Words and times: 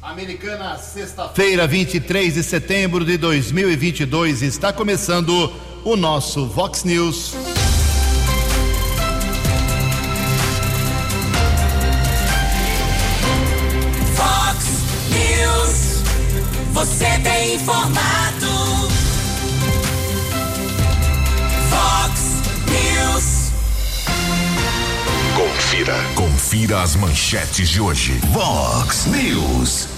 Americana, 0.00 0.78
sexta-feira, 0.78 1.66
23 1.66 2.34
de 2.34 2.42
setembro 2.44 3.04
de 3.04 3.16
2022, 3.16 4.42
está 4.42 4.72
começando 4.72 5.52
o 5.84 5.96
nosso 5.96 6.46
Vox 6.46 6.84
News. 6.84 7.34
Vox 14.14 14.64
News, 15.10 16.02
você 16.72 17.18
tem 17.24 17.56
informado. 17.56 18.17
Confira. 26.38 26.82
As 26.82 26.94
manchetes 26.94 27.68
de 27.68 27.80
hoje. 27.80 28.12
Vox 28.30 29.06
News. 29.06 29.88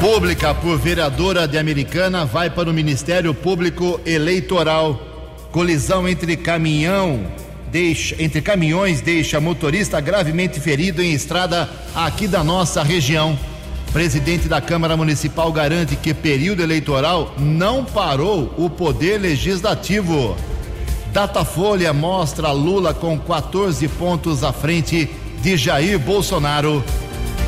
Pública 0.00 0.54
por 0.54 0.78
vereadora 0.78 1.46
de 1.46 1.58
Americana 1.58 2.24
vai 2.24 2.48
para 2.48 2.70
o 2.70 2.72
Ministério 2.72 3.34
Público 3.34 4.00
Eleitoral. 4.06 4.98
Colisão 5.52 6.08
entre 6.08 6.34
caminhão 6.34 7.26
deixa, 7.70 8.16
entre 8.18 8.40
caminhões 8.40 9.02
deixa 9.02 9.38
motorista 9.38 10.00
gravemente 10.00 10.58
ferido 10.58 11.02
em 11.02 11.12
estrada 11.12 11.68
aqui 11.94 12.26
da 12.26 12.42
nossa 12.42 12.82
região. 12.82 13.38
Presidente 13.92 14.48
da 14.48 14.62
Câmara 14.62 14.96
Municipal 14.96 15.52
garante 15.52 15.94
que 15.94 16.14
período 16.14 16.62
eleitoral 16.62 17.34
não 17.38 17.84
parou 17.84 18.54
o 18.56 18.70
poder 18.70 19.18
legislativo. 19.20 20.34
Datafolha 21.18 21.92
mostra 21.92 22.52
Lula 22.52 22.94
com 22.94 23.18
14 23.18 23.88
pontos 23.88 24.44
à 24.44 24.52
frente 24.52 25.10
de 25.42 25.56
Jair 25.56 25.98
Bolsonaro. 25.98 26.84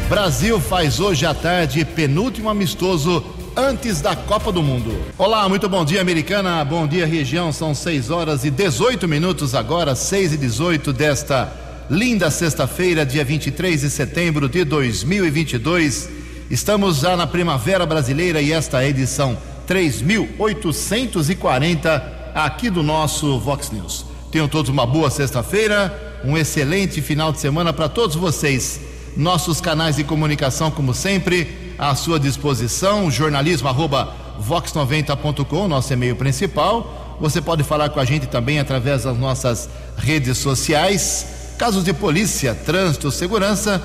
Brasil 0.08 0.58
faz 0.58 0.98
hoje 0.98 1.24
à 1.24 1.32
tarde 1.32 1.84
penúltimo 1.84 2.50
amistoso 2.50 3.24
antes 3.56 4.00
da 4.00 4.16
Copa 4.16 4.50
do 4.50 4.60
Mundo. 4.60 4.92
Olá, 5.16 5.48
muito 5.48 5.68
bom 5.68 5.84
dia, 5.84 6.00
americana. 6.00 6.64
Bom 6.64 6.84
dia, 6.84 7.06
região. 7.06 7.52
São 7.52 7.72
6 7.72 8.10
horas 8.10 8.44
e 8.44 8.50
18 8.50 9.06
minutos 9.06 9.54
agora, 9.54 9.94
6 9.94 10.32
e 10.32 10.36
18 10.36 10.92
desta 10.92 11.52
linda 11.88 12.28
sexta-feira, 12.28 13.06
dia 13.06 13.24
23 13.24 13.82
de 13.82 13.90
setembro 13.90 14.48
de 14.48 14.64
2022. 14.64 16.10
Estamos 16.50 16.98
já 16.98 17.16
na 17.16 17.28
Primavera 17.28 17.86
Brasileira 17.86 18.42
e 18.42 18.50
esta 18.50 18.82
é 18.82 18.86
a 18.86 18.88
edição 18.88 19.38
3840 19.68 22.18
aqui 22.34 22.70
do 22.70 22.82
nosso 22.82 23.38
Vox 23.38 23.70
News. 23.70 24.04
Tenham 24.30 24.48
todos 24.48 24.70
uma 24.70 24.86
boa 24.86 25.10
sexta-feira, 25.10 26.20
um 26.24 26.36
excelente 26.36 27.02
final 27.02 27.32
de 27.32 27.40
semana 27.40 27.72
para 27.72 27.88
todos 27.88 28.14
vocês. 28.14 28.80
Nossos 29.16 29.60
canais 29.60 29.96
de 29.96 30.04
comunicação, 30.04 30.70
como 30.70 30.94
sempre, 30.94 31.74
à 31.78 31.94
sua 31.94 32.20
disposição, 32.20 33.10
jornalismo 33.10 33.68
arroba 33.68 34.14
vox90.com, 34.46 35.66
nosso 35.66 35.92
e-mail 35.92 36.14
principal. 36.14 37.18
Você 37.20 37.40
pode 37.40 37.64
falar 37.64 37.90
com 37.90 38.00
a 38.00 38.04
gente 38.04 38.26
também 38.26 38.58
através 38.58 39.04
das 39.04 39.18
nossas 39.18 39.68
redes 39.96 40.38
sociais. 40.38 41.54
Casos 41.58 41.84
de 41.84 41.92
polícia, 41.92 42.54
trânsito, 42.54 43.10
segurança. 43.10 43.82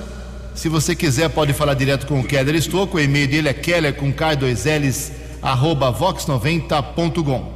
Se 0.53 0.69
você 0.69 0.95
quiser, 0.95 1.29
pode 1.29 1.51
falar 1.51 1.73
direto 1.73 2.07
com 2.07 2.19
o 2.19 2.23
Keller 2.23 2.55
Estouco. 2.55 2.97
O 2.97 2.99
e-mail 2.99 3.27
dele 3.27 3.49
é 3.49 3.53
keller 3.53 3.93
com 3.95 4.13
K2Ls, 4.13 5.11
arroba 5.41 5.91
vox90.com. 5.91 7.54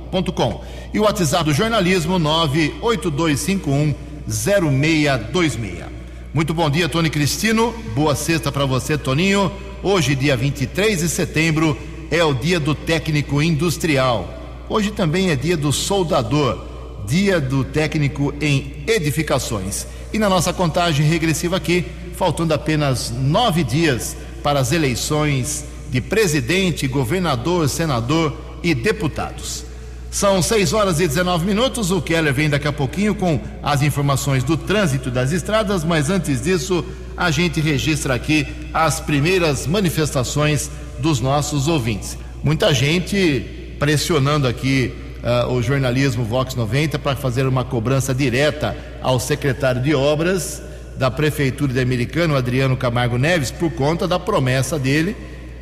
E 0.94 1.00
o 1.00 1.04
WhatsApp 1.04 1.46
do 1.46 1.54
jornalismo 1.54 2.18
98251 2.20 3.94
0626. 4.28 5.86
Muito 6.34 6.54
bom 6.54 6.70
dia, 6.70 6.88
Tony 6.88 7.10
Cristino. 7.10 7.74
Boa 7.96 8.16
sexta 8.16 8.52
para 8.52 8.66
você, 8.66 8.98
Toninho. 8.98 9.52
Hoje, 9.82 10.14
dia 10.16 10.36
23 10.38 11.00
de 11.00 11.10
setembro, 11.10 11.78
é 12.12 12.24
o 12.24 12.34
dia 12.34 12.60
do 12.60 12.76
técnico 12.76 13.42
industrial. 13.42 14.34
Hoje 14.68 14.92
também 14.92 15.32
é 15.32 15.36
dia 15.36 15.58
do 15.58 15.72
soldador, 15.72 16.66
dia 17.08 17.40
do 17.40 17.64
técnico 17.64 18.34
em 18.40 18.84
edificações. 18.88 19.88
E 20.14 20.20
na 20.20 20.30
nossa 20.30 20.54
contagem 20.54 21.06
regressiva 21.06 21.58
aqui, 21.58 21.86
faltando 22.16 22.54
apenas 22.54 23.12
nove 23.12 23.64
dias 23.64 24.16
para 24.44 24.60
as 24.60 24.72
eleições 24.72 25.66
de 25.90 26.02
presidente, 26.02 26.88
governador, 26.88 27.68
senador 27.68 28.38
e 28.62 28.76
deputados. 28.76 29.69
São 30.12 30.42
6 30.42 30.74
horas 30.74 31.00
e 31.00 31.08
19 31.08 31.46
minutos. 31.46 31.92
O 31.92 32.02
Keller 32.02 32.34
vem 32.34 32.50
daqui 32.50 32.68
a 32.68 32.74
pouquinho 32.74 33.14
com 33.14 33.40
as 33.62 33.82
informações 33.82 34.44
do 34.44 34.58
trânsito 34.58 35.12
das 35.12 35.32
estradas, 35.32 35.84
mas 35.84 36.10
antes 36.10 36.42
disso, 36.42 36.84
a 37.16 37.30
gente 37.30 37.62
registra 37.62 38.16
aqui 38.16 38.48
as 38.74 39.00
primeiras 39.00 39.68
manifestações 39.68 40.70
dos 41.00 41.20
nossos 41.20 41.68
ouvintes. 41.68 42.18
Muita 42.44 42.74
gente 42.74 43.76
pressionando 43.78 44.48
aqui 44.48 44.94
uh, 45.24 45.52
o 45.52 45.62
jornalismo 45.62 46.24
Vox 46.24 46.56
90 46.56 46.98
para 47.00 47.16
fazer 47.16 47.46
uma 47.46 47.64
cobrança 47.64 48.14
direta 48.14 48.76
ao 49.02 49.20
secretário 49.20 49.82
de 49.82 49.94
obras 49.94 50.62
da 50.98 51.10
Prefeitura 51.10 51.72
de 51.72 51.80
Americano, 51.80 52.36
Adriano 52.36 52.76
Camargo 52.76 53.18
Neves, 53.18 53.52
por 53.52 53.72
conta 53.72 54.08
da 54.08 54.20
promessa 54.20 54.78
dele, 54.78 55.16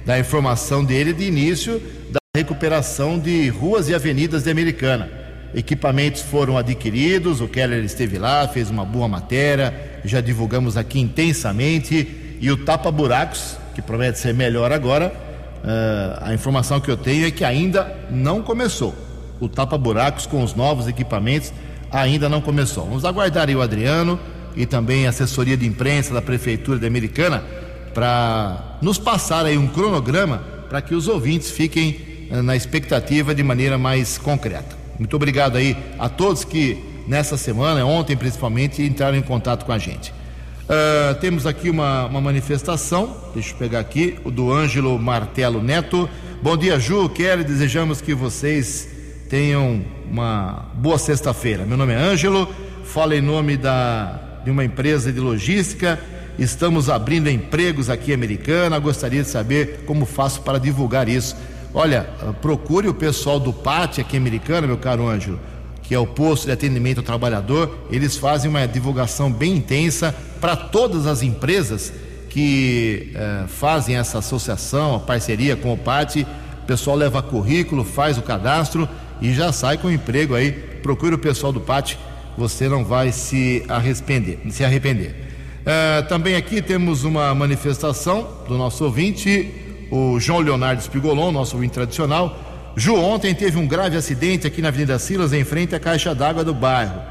da 0.05 0.17
informação 0.17 0.83
dele 0.83 1.13
de 1.13 1.25
início 1.25 1.81
da 2.09 2.19
recuperação 2.37 3.17
de 3.17 3.49
ruas 3.49 3.89
e 3.89 3.95
avenidas 3.95 4.43
de 4.43 4.51
Americana. 4.51 5.09
Equipamentos 5.55 6.21
foram 6.21 6.55
adquiridos, 6.55 7.41
o 7.41 7.47
Keller 7.47 7.83
esteve 7.83 8.19
lá, 8.19 8.47
fez 8.47 8.69
uma 8.69 8.85
boa 8.85 9.07
matéria, 9.07 9.73
já 10.05 10.21
divulgamos 10.21 10.77
aqui 10.77 10.99
intensamente. 10.99 12.37
E 12.39 12.51
o 12.51 12.57
tapa-buracos, 12.57 13.57
que 13.73 13.81
promete 13.81 14.19
ser 14.19 14.35
melhor 14.35 14.71
agora, 14.71 15.11
uh, 15.63 16.25
a 16.29 16.33
informação 16.33 16.79
que 16.79 16.91
eu 16.91 16.97
tenho 16.97 17.25
é 17.25 17.31
que 17.31 17.43
ainda 17.43 17.91
não 18.11 18.43
começou. 18.43 18.93
O 19.39 19.49
tapa-buracos 19.49 20.27
com 20.27 20.43
os 20.43 20.53
novos 20.53 20.87
equipamentos 20.87 21.51
ainda 21.91 22.29
não 22.29 22.39
começou. 22.39 22.85
Vamos 22.85 23.03
aguardar 23.03 23.49
aí 23.49 23.55
o 23.55 23.61
Adriano 23.63 24.19
e 24.55 24.67
também 24.67 25.07
a 25.07 25.09
assessoria 25.09 25.57
de 25.57 25.65
imprensa 25.65 26.13
da 26.13 26.21
Prefeitura 26.21 26.77
de 26.77 26.85
Americana 26.85 27.43
para 27.95 28.77
nos 28.79 28.99
passar 28.99 29.43
aí 29.43 29.57
um 29.57 29.67
cronograma 29.67 30.43
para 30.69 30.83
que 30.83 30.93
os 30.93 31.07
ouvintes 31.07 31.49
fiquem 31.49 32.16
na 32.29 32.55
expectativa 32.55 33.33
de 33.33 33.43
maneira 33.43 33.77
mais 33.77 34.17
concreta. 34.17 34.75
Muito 34.99 35.15
obrigado 35.15 35.57
aí 35.57 35.77
a 35.97 36.09
todos 36.09 36.43
que 36.43 36.83
nessa 37.07 37.37
semana, 37.37 37.85
ontem 37.85 38.17
principalmente, 38.17 38.81
entraram 38.81 39.17
em 39.17 39.21
contato 39.21 39.65
com 39.65 39.71
a 39.71 39.77
gente. 39.77 40.11
Uh, 40.67 41.15
temos 41.21 41.45
aqui 41.45 41.69
uma, 41.69 42.07
uma, 42.07 42.19
manifestação, 42.19 43.15
deixa 43.33 43.53
eu 43.53 43.57
pegar 43.57 43.79
aqui, 43.79 44.19
o 44.25 44.31
do 44.31 44.51
Ângelo 44.51 44.99
Martelo 44.99 45.63
Neto. 45.63 46.09
Bom 46.41 46.57
dia, 46.57 46.77
Ju, 46.77 47.07
Kelly, 47.07 47.45
desejamos 47.45 48.01
que 48.01 48.13
vocês 48.13 48.89
tenham 49.29 49.81
uma 50.11 50.65
boa 50.73 50.97
sexta-feira. 50.97 51.65
Meu 51.65 51.77
nome 51.77 51.93
é 51.93 51.95
Ângelo, 51.95 52.53
falo 52.83 53.13
em 53.13 53.21
nome 53.21 53.55
da, 53.55 54.41
de 54.43 54.51
uma 54.51 54.65
empresa 54.65 55.11
de 55.11 55.21
logística. 55.21 55.97
Estamos 56.37 56.89
abrindo 56.89 57.29
empregos 57.29 57.89
aqui 57.89 58.13
Americana. 58.13 58.77
Gostaria 58.77 59.23
de 59.23 59.29
saber 59.29 59.83
como 59.85 60.05
faço 60.05 60.41
para 60.41 60.59
divulgar 60.59 61.07
isso. 61.07 61.35
Olha, 61.79 62.09
procure 62.41 62.87
o 62.87 62.93
pessoal 62.95 63.39
do 63.39 63.53
PAT 63.53 63.99
aqui 63.99 64.17
americano, 64.17 64.65
meu 64.65 64.79
caro 64.79 65.07
Ângelo, 65.07 65.39
que 65.83 65.93
é 65.93 65.99
o 65.99 66.07
posto 66.07 66.47
de 66.47 66.51
atendimento 66.51 66.97
ao 66.97 67.03
trabalhador. 67.03 67.85
Eles 67.91 68.17
fazem 68.17 68.49
uma 68.49 68.67
divulgação 68.67 69.31
bem 69.31 69.57
intensa 69.57 70.11
para 70.41 70.55
todas 70.55 71.05
as 71.05 71.21
empresas 71.21 71.93
que 72.31 73.11
eh, 73.13 73.43
fazem 73.47 73.95
essa 73.95 74.17
associação, 74.17 74.95
a 74.95 74.99
parceria 74.99 75.55
com 75.55 75.71
o 75.71 75.77
PAT. 75.77 76.25
O 76.63 76.65
pessoal 76.65 76.97
leva 76.97 77.21
currículo, 77.21 77.83
faz 77.83 78.17
o 78.17 78.23
cadastro 78.23 78.89
e 79.21 79.31
já 79.31 79.51
sai 79.51 79.77
com 79.77 79.91
emprego 79.91 80.33
aí. 80.33 80.51
Procure 80.81 81.13
o 81.13 81.19
pessoal 81.19 81.53
do 81.53 81.61
PAT, 81.61 81.95
você 82.35 82.67
não 82.67 82.83
vai 82.83 83.11
se 83.11 83.63
arrepender. 83.69 84.39
Se 84.49 84.63
arrepender. 84.63 85.15
Eh, 85.63 86.01
também 86.09 86.33
aqui 86.33 86.59
temos 86.59 87.03
uma 87.03 87.35
manifestação 87.35 88.27
do 88.47 88.57
nosso 88.57 88.83
ouvinte 88.83 89.66
o 89.91 90.19
João 90.19 90.39
Leonardo 90.39 90.81
Spigolon, 90.81 91.31
nosso 91.31 91.55
ouvinte 91.55 91.73
tradicional. 91.73 92.39
Ju, 92.75 92.95
ontem 92.95 93.33
teve 93.33 93.57
um 93.57 93.67
grave 93.67 93.97
acidente 93.97 94.45
aqui 94.45 94.61
na 94.61 94.67
Avenida 94.67 94.99
Silas, 94.99 95.33
em 95.33 95.43
frente 95.43 95.73
à 95.73 95.79
caixa 95.79 96.13
d'água 96.13 96.43
do 96.43 96.53
bairro. 96.53 97.01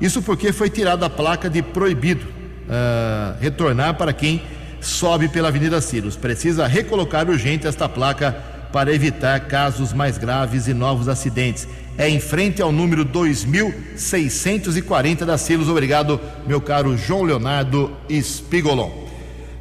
Isso 0.00 0.22
porque 0.22 0.52
foi 0.52 0.70
tirada 0.70 1.06
a 1.06 1.10
placa 1.10 1.50
de 1.50 1.62
proibido 1.62 2.24
uh, 2.24 3.40
retornar 3.40 3.94
para 3.94 4.12
quem 4.12 4.42
sobe 4.80 5.28
pela 5.28 5.48
Avenida 5.48 5.80
Silas. 5.80 6.16
Precisa 6.16 6.66
recolocar 6.66 7.28
urgente 7.28 7.66
esta 7.66 7.88
placa 7.88 8.32
para 8.72 8.94
evitar 8.94 9.40
casos 9.40 9.92
mais 9.92 10.18
graves 10.18 10.68
e 10.68 10.74
novos 10.74 11.08
acidentes. 11.08 11.66
É 11.98 12.08
em 12.08 12.20
frente 12.20 12.60
ao 12.60 12.70
número 12.70 13.04
2640 13.04 15.24
da 15.24 15.38
Silos. 15.38 15.68
Obrigado, 15.68 16.20
meu 16.46 16.60
caro 16.60 16.96
João 16.96 17.22
Leonardo 17.22 17.90
Spigolon. 18.10 19.05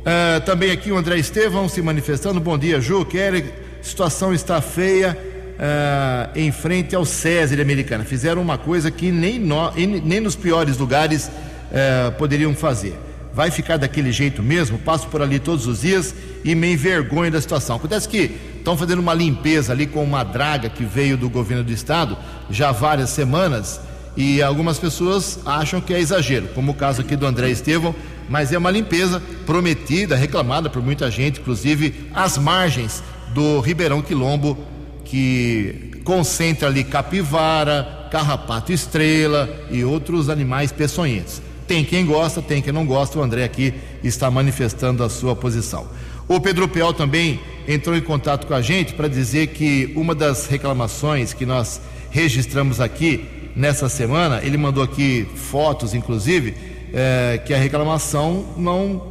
Uh, 0.05 0.39
também 0.45 0.69
aqui 0.69 0.91
o 0.91 0.97
André 0.97 1.17
Estevão 1.17 1.67
se 1.67 1.81
manifestando. 1.81 2.39
Bom 2.39 2.59
dia, 2.59 2.79
Ju. 2.79 3.03
Kelly, 3.05 3.51
situação 3.81 4.35
está 4.35 4.61
feia 4.61 5.17
uh, 5.55 6.37
em 6.37 6.51
frente 6.51 6.95
ao 6.95 7.03
César 7.03 7.59
Americana. 7.59 8.05
Fizeram 8.05 8.39
uma 8.39 8.55
coisa 8.55 8.91
que 8.91 9.11
nem, 9.11 9.39
no, 9.39 9.71
nem 9.71 10.19
nos 10.19 10.35
piores 10.35 10.77
lugares 10.77 11.25
uh, 11.25 12.11
poderiam 12.19 12.53
fazer. 12.53 12.93
vai 13.33 13.49
ficar 13.49 13.77
daquele 13.77 14.11
jeito 14.11 14.43
mesmo? 14.43 14.77
Passo 14.77 15.07
por 15.07 15.23
ali 15.23 15.39
todos 15.39 15.65
os 15.65 15.81
dias 15.81 16.13
e 16.43 16.53
me 16.53 16.73
envergonho 16.73 17.31
da 17.31 17.41
situação. 17.41 17.77
Acontece 17.77 18.07
que 18.07 18.37
estão 18.57 18.77
fazendo 18.77 18.99
uma 18.99 19.13
limpeza 19.15 19.73
ali 19.73 19.87
com 19.87 20.03
uma 20.03 20.23
draga 20.23 20.69
que 20.69 20.85
veio 20.85 21.17
do 21.17 21.27
governo 21.31 21.63
do 21.63 21.71
estado 21.71 22.15
já 22.47 22.69
há 22.69 22.71
várias 22.71 23.09
semanas 23.09 23.81
e 24.15 24.41
algumas 24.41 24.79
pessoas 24.79 25.39
acham 25.45 25.81
que 25.81 25.93
é 25.93 25.99
exagero, 25.99 26.47
como 26.55 26.71
o 26.71 26.75
caso 26.75 27.01
aqui 27.01 27.15
do 27.15 27.25
André 27.25 27.49
Estevão, 27.49 27.93
mas 28.29 28.51
é 28.51 28.57
uma 28.57 28.71
limpeza 28.71 29.21
prometida, 29.45 30.15
reclamada 30.15 30.69
por 30.69 30.81
muita 30.81 31.11
gente, 31.11 31.39
inclusive 31.39 32.09
as 32.13 32.37
margens 32.37 33.03
do 33.33 33.59
Ribeirão 33.59 34.01
Quilombo, 34.01 34.57
que 35.03 35.91
concentra 36.03 36.67
ali 36.67 36.83
capivara, 36.83 38.07
carrapato 38.09 38.71
estrela 38.71 39.49
e 39.69 39.83
outros 39.83 40.29
animais 40.29 40.71
peçonhentos. 40.71 41.41
Tem 41.67 41.83
quem 41.83 42.05
gosta, 42.05 42.41
tem 42.41 42.61
quem 42.61 42.71
não 42.71 42.85
gosta. 42.85 43.19
O 43.19 43.23
André 43.23 43.43
aqui 43.43 43.73
está 44.03 44.29
manifestando 44.29 45.03
a 45.03 45.09
sua 45.09 45.35
posição. 45.35 45.87
O 46.27 46.39
Pedro 46.39 46.67
Peol 46.67 46.93
também 46.93 47.39
entrou 47.67 47.95
em 47.95 48.01
contato 48.01 48.47
com 48.47 48.53
a 48.53 48.61
gente 48.61 48.93
para 48.93 49.07
dizer 49.07 49.47
que 49.47 49.91
uma 49.95 50.15
das 50.15 50.47
reclamações 50.47 51.33
que 51.33 51.45
nós 51.45 51.81
registramos 52.11 52.79
aqui 52.79 53.25
nessa 53.55 53.87
semana, 53.87 54.41
ele 54.43 54.57
mandou 54.57 54.83
aqui 54.83 55.27
fotos, 55.35 55.93
inclusive, 55.93 56.53
é, 56.93 57.39
que 57.45 57.53
a 57.53 57.57
reclamação 57.57 58.45
não, 58.57 59.01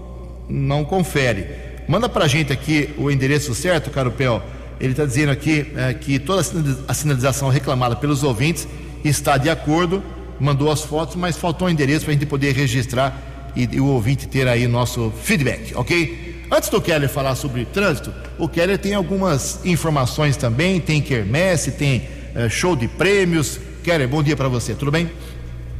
não 0.49 0.85
confere. 0.85 1.47
Manda 1.89 2.09
para 2.09 2.25
a 2.25 2.29
gente 2.29 2.53
aqui 2.53 2.91
o 2.97 3.11
endereço 3.11 3.55
certo, 3.55 3.91
caro 3.91 4.11
Peol. 4.11 4.43
Ele 4.81 4.93
está 4.93 5.05
dizendo 5.05 5.31
aqui 5.31 5.73
é, 5.77 5.95
que 5.95 6.19
toda 6.19 6.43
a 6.89 6.95
sinalização 6.95 7.49
reclamada 7.49 7.97
pelos 7.97 8.23
ouvintes 8.23 8.67
está 9.05 9.37
de 9.37 9.49
acordo 9.49 10.03
mandou 10.39 10.71
as 10.71 10.83
fotos, 10.83 11.17
mas 11.17 11.37
faltou 11.37 11.69
o 11.69 11.71
endereço 11.71 12.05
para 12.05 12.13
a 12.13 12.15
gente 12.15 12.27
poder 12.27 12.55
registrar 12.55 13.53
e, 13.55 13.69
e, 13.71 13.81
o 13.81 13.87
ouvinte 13.87 14.27
ter 14.27 14.49
aí 14.49 14.67
nosso 14.67 15.13
feedback, 15.23 15.75
ok? 15.75 16.47
Antes 16.51 16.69
do 16.69 16.81
Keller 16.81 17.09
falar 17.09 17.35
sobre 17.35 17.65
trânsito, 17.65 18.13
o 18.39 18.49
Keller 18.49 18.79
tem 18.79 18.95
algumas 18.95 19.65
informações 19.65 20.37
também, 20.37 20.81
tem 20.81 21.01
quermesse, 21.01 21.73
tem 21.73 22.09
uh, 22.35 22.51
show 22.51 22.77
de 22.77 22.87
prêmios. 22.89 23.59
Keller, 23.85 24.09
bom 24.09 24.23
dia 24.23 24.35
para 24.35 24.49
você, 24.49 24.75
tudo 24.75 24.91
bem? 24.91 25.11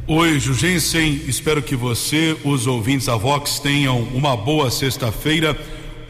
Oi, 0.05 0.39
Jugensen, 0.39 1.23
espero 1.25 1.59
que 1.59 1.75
você, 1.75 2.37
os 2.43 2.67
ouvintes 2.67 3.07
da 3.07 3.15
Vox, 3.15 3.57
tenham 3.57 3.99
uma 4.13 4.37
boa 4.37 4.69
sexta-feira, 4.69 5.57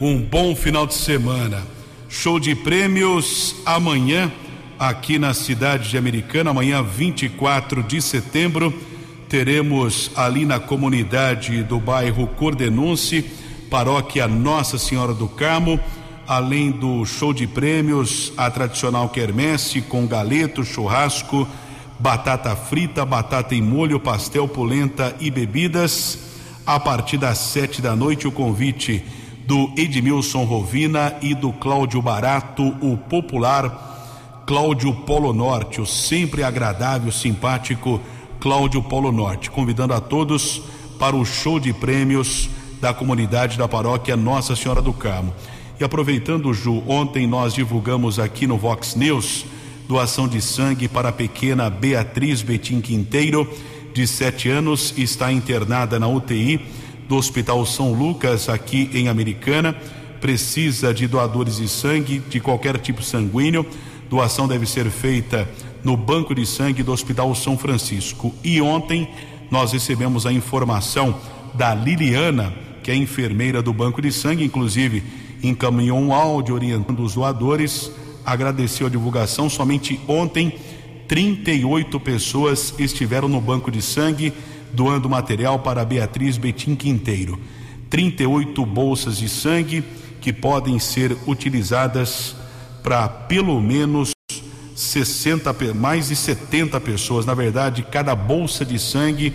um 0.01 0.21
bom 0.21 0.53
final 0.53 0.86
de 0.86 0.94
semana. 0.94 1.65
Show 2.09 2.38
de 2.38 2.53
prêmios 2.53 3.56
amanhã 3.65 4.30
aqui 4.77 5.18
na 5.18 5.33
cidade 5.33 5.89
de 5.89 5.97
Americana. 5.97 6.50
Amanhã, 6.50 6.83
24 6.83 7.81
de 7.81 8.01
setembro, 8.01 8.74
teremos 9.30 10.12
ali 10.18 10.45
na 10.45 10.59
comunidade 10.59 11.63
do 11.63 11.80
bairro 11.80 12.27
Cordenunce, 12.27 13.24
paróquia 13.69 14.27
Nossa 14.27 14.77
Senhora 14.77 15.13
do 15.13 15.30
Carmo, 15.30 15.80
além 16.27 16.71
do 16.71 17.06
show 17.06 17.33
de 17.33 17.47
prêmios, 17.47 18.33
a 18.36 18.51
tradicional 18.51 19.07
quermesse 19.07 19.80
com 19.80 20.06
galeto, 20.06 20.62
churrasco, 20.65 21.47
batata 22.00 22.56
frita, 22.56 23.06
batata 23.06 23.56
em 23.56 23.62
molho, 23.62 24.00
pastel, 24.00 24.47
polenta 24.47 25.15
e 25.19 25.31
bebidas. 25.31 26.19
A 26.65 26.80
partir 26.80 27.18
das 27.18 27.38
sete 27.38 27.81
da 27.81 27.95
noite, 27.95 28.27
o 28.27 28.31
convite 28.31 29.03
do 29.45 29.71
Edmilson 29.77 30.44
Rovina 30.44 31.15
e 31.21 31.36
do 31.36 31.53
Cláudio 31.53 32.01
Barato, 32.01 32.75
o 32.81 32.97
popular 32.97 34.44
Cláudio 34.45 34.94
Polo 34.94 35.33
Norte, 35.33 35.80
o 35.80 35.86
sempre 35.86 36.44
agradável, 36.44 37.12
simpático 37.12 38.00
Cláudio 38.39 38.81
Polo 38.81 39.12
Norte, 39.12 39.50
convidando 39.50 39.94
a 39.94 40.01
todos 40.01 40.62
para 41.00 41.15
o 41.15 41.25
show 41.25 41.59
de 41.59 41.74
prêmios 41.74 42.50
da 42.81 42.94
comunidade 42.94 43.57
da 43.57 43.68
paróquia 43.68 44.15
Nossa 44.15 44.56
Senhora 44.56 44.81
do 44.81 44.94
Carmo. 44.94 45.33
E 45.80 45.83
aproveitando, 45.83 46.53
Ju, 46.53 46.83
ontem 46.88 47.27
nós 47.27 47.53
divulgamos 47.53 48.18
aqui 48.19 48.47
no 48.47 48.57
Vox 48.57 48.95
News 48.95 49.45
doação 49.88 50.28
de 50.28 50.42
sangue 50.42 50.88
para 50.88 51.10
a 51.10 51.14
pequena 51.14 51.70
Beatriz 51.70 52.42
Betim 52.42 52.82
Quinteiro, 52.82 53.48
de 53.94 54.06
sete 54.06 54.50
anos, 54.50 54.94
está 54.98 55.32
internada 55.32 56.00
na 56.00 56.08
UTI 56.08 56.60
do 57.08 57.16
Hospital 57.16 57.66
São 57.66 57.94
Lucas, 57.94 58.50
aqui 58.50 58.90
em 58.94 59.08
Americana. 59.08 59.76
Precisa 60.20 60.94
de 60.94 61.08
doadores 61.08 61.58
de 61.58 61.68
sangue, 61.70 62.20
de 62.30 62.40
qualquer 62.40 62.78
tipo 62.80 63.04
sanguíneo 63.04 63.66
Doação 64.10 64.48
deve 64.48 64.66
ser 64.66 64.90
feita 64.92 65.50
no 65.84 65.98
Banco 65.98 66.36
de 66.36 66.46
Sangue 66.46 66.84
do 66.84 66.92
Hospital 66.92 67.34
São 67.34 67.58
Francisco. 67.58 68.34
E 68.44 68.62
ontem 68.62 69.10
nós 69.50 69.72
recebemos 69.72 70.26
a 70.26 70.31
informação 70.31 71.16
da 71.54 71.74
Liliana, 71.74 72.54
que 72.84 72.92
é 72.92 72.96
enfermeira 72.96 73.62
do 73.62 73.74
Banco 73.74 74.02
de 74.02 74.12
Sangue, 74.12 74.44
inclusive 74.46 75.04
encaminhou 75.44 76.00
um 76.00 76.14
áudio 76.14 76.56
orientando 76.56 77.02
os 77.02 77.16
doadores, 77.16 77.92
agradeceu 78.25 78.88
a 78.88 78.89
divulgação. 78.89 79.50
Somente 79.50 80.00
ontem, 80.07 80.54
38 81.07 82.00
pessoas 82.00 82.74
estiveram 82.80 83.27
no 83.27 83.39
Banco 83.39 83.69
de 83.69 83.81
Sangue 83.81 84.33
doando 84.74 85.10
material 85.10 85.60
para 85.60 85.86
Beatriz 85.86 86.38
Betim 86.38 86.75
Quinteiro. 86.75 87.39
38 87.89 88.66
bolsas 88.66 89.18
de 89.18 89.30
sangue 89.30 89.83
que 90.19 90.33
podem 90.33 90.80
ser 90.80 91.16
utilizadas 91.27 92.36
para 92.83 93.07
pelo 93.07 93.62
menos 93.62 94.12
60, 94.75 95.56
mais 95.74 96.10
de 96.10 96.16
70 96.16 96.80
pessoas. 96.81 97.25
Na 97.25 97.33
verdade, 97.33 97.86
cada 97.89 98.13
bolsa 98.16 98.66
de 98.66 98.78
sangue 98.78 99.33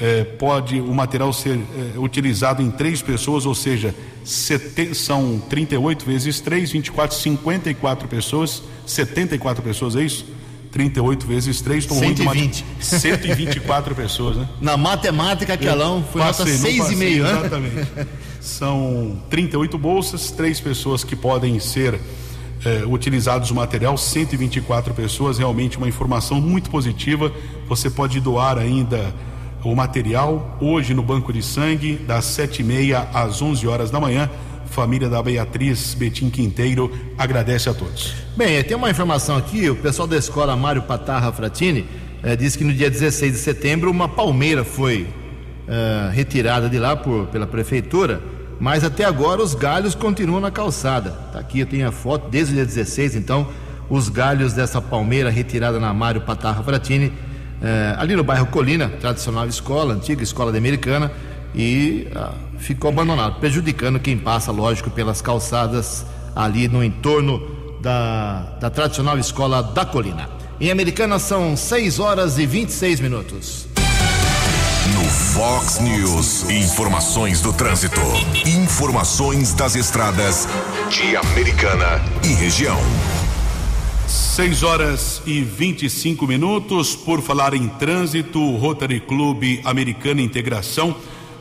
eh, 0.00 0.24
pode 0.24 0.80
o 0.80 0.94
material 0.94 1.32
ser 1.32 1.56
eh, 1.58 1.98
utilizado 1.98 2.62
em 2.62 2.70
três 2.70 3.02
pessoas, 3.02 3.46
ou 3.46 3.54
seja, 3.54 3.94
sete, 4.24 4.94
são 4.94 5.42
38 5.48 6.04
vezes 6.04 6.40
3, 6.40 6.70
24, 6.70 7.16
54 7.16 8.08
pessoas, 8.08 8.62
74 8.86 9.62
pessoas, 9.62 9.96
é 9.96 10.02
isso? 10.02 10.24
38 10.70 11.26
vezes 11.26 11.60
3, 11.60 11.84
estou 11.84 11.98
120. 11.98 12.24
muito 12.36 12.64
124 12.80 13.94
pessoas, 13.94 14.36
né? 14.36 14.48
Na 14.60 14.76
matemática, 14.76 15.54
aquelão 15.54 16.04
foi 16.12 16.20
passei, 16.20 16.58
nota 16.58 16.68
6,5, 16.68 16.96
né? 16.96 17.08
Exatamente. 17.08 18.08
São 18.40 19.20
38 19.30 19.78
bolsas, 19.78 20.30
três 20.30 20.60
pessoas 20.60 21.02
que 21.02 21.16
podem 21.16 21.58
ser 21.58 21.98
é, 22.64 22.84
utilizados 22.86 23.50
o 23.50 23.54
material, 23.54 23.96
124 23.96 24.94
pessoas, 24.94 25.38
realmente 25.38 25.76
uma 25.76 25.88
informação 25.88 26.40
muito 26.40 26.70
positiva. 26.70 27.32
Você 27.68 27.90
pode 27.90 28.20
doar 28.20 28.58
ainda 28.58 29.12
o 29.64 29.74
material 29.74 30.56
hoje 30.60 30.94
no 30.94 31.02
Banco 31.02 31.32
de 31.32 31.42
Sangue, 31.42 31.96
das 31.96 32.24
sete 32.24 32.60
e 32.60 32.64
meia 32.64 33.08
às 33.12 33.42
11 33.42 33.66
horas 33.66 33.90
da 33.90 34.00
manhã. 34.00 34.30
Família 34.66 35.08
da 35.08 35.22
Beatriz 35.22 35.94
Betim 35.94 36.28
Quinteiro 36.30 36.92
agradece 37.16 37.68
a 37.68 37.74
todos. 37.74 38.14
Bem, 38.36 38.62
tem 38.62 38.76
uma 38.76 38.90
informação 38.90 39.36
aqui: 39.36 39.68
o 39.70 39.76
pessoal 39.76 40.06
da 40.06 40.16
escola 40.16 40.54
Mário 40.56 40.82
Patarra 40.82 41.32
Fratini 41.32 41.86
disse 42.38 42.58
que 42.58 42.64
no 42.64 42.72
dia 42.72 42.90
16 42.90 43.32
de 43.32 43.38
setembro 43.38 43.90
uma 43.90 44.08
palmeira 44.08 44.64
foi 44.64 45.06
eh, 45.66 46.10
retirada 46.12 46.68
de 46.68 46.78
lá 46.78 46.96
por, 46.96 47.26
pela 47.28 47.46
prefeitura 47.46 48.20
mas 48.60 48.82
até 48.82 49.04
agora 49.04 49.42
os 49.42 49.54
galhos 49.54 49.94
continuam 49.94 50.40
na 50.40 50.50
calçada. 50.50 51.10
Tá 51.32 51.38
aqui 51.38 51.60
eu 51.60 51.66
tenho 51.66 51.86
a 51.86 51.92
foto 51.92 52.28
desde 52.28 52.52
o 52.52 52.56
dia 52.56 52.64
16, 52.64 53.14
então 53.14 53.48
os 53.88 54.08
galhos 54.08 54.52
dessa 54.52 54.82
palmeira 54.82 55.30
retirada 55.30 55.78
na 55.78 55.94
Mário 55.94 56.20
Patarra 56.22 56.62
Fratini, 56.62 57.12
eh, 57.62 57.94
ali 57.98 58.14
no 58.14 58.22
bairro 58.22 58.46
Colina, 58.46 58.88
tradicional 58.88 59.46
escola, 59.46 59.94
antiga 59.94 60.22
escola 60.22 60.52
de 60.52 60.58
americana, 60.58 61.10
e 61.54 62.06
ah, 62.14 62.32
ficou 62.58 62.90
abandonado, 62.90 63.40
prejudicando 63.40 63.98
quem 63.98 64.16
passa, 64.16 64.52
lógico, 64.52 64.90
pelas 64.90 65.20
calçadas 65.20 66.04
ali 66.34 66.68
no 66.68 66.84
entorno 66.84 67.40
da, 67.80 68.56
da 68.60 68.70
tradicional 68.70 69.18
escola 69.18 69.62
da 69.62 69.84
Colina. 69.84 70.28
Em 70.60 70.70
Americana 70.70 71.18
são 71.18 71.56
6 71.56 71.98
horas 71.98 72.38
e 72.38 72.46
26 72.46 73.00
minutos. 73.00 73.66
No 74.94 75.04
Fox 75.04 75.78
News, 75.80 76.48
informações 76.48 77.40
do 77.40 77.52
trânsito, 77.52 78.00
informações 78.46 79.52
das 79.52 79.76
estradas 79.76 80.48
de 80.90 81.14
Americana 81.16 82.00
e 82.24 82.28
região. 82.28 82.78
6 84.08 84.62
horas 84.62 85.22
e 85.26 85.42
25 85.42 86.26
minutos. 86.26 86.96
Por 86.96 87.20
falar 87.20 87.52
em 87.52 87.68
trânsito, 87.68 88.40
o 88.40 88.56
Rotary 88.56 89.00
Clube 89.00 89.60
Americana 89.64 90.22
Integração 90.22 90.96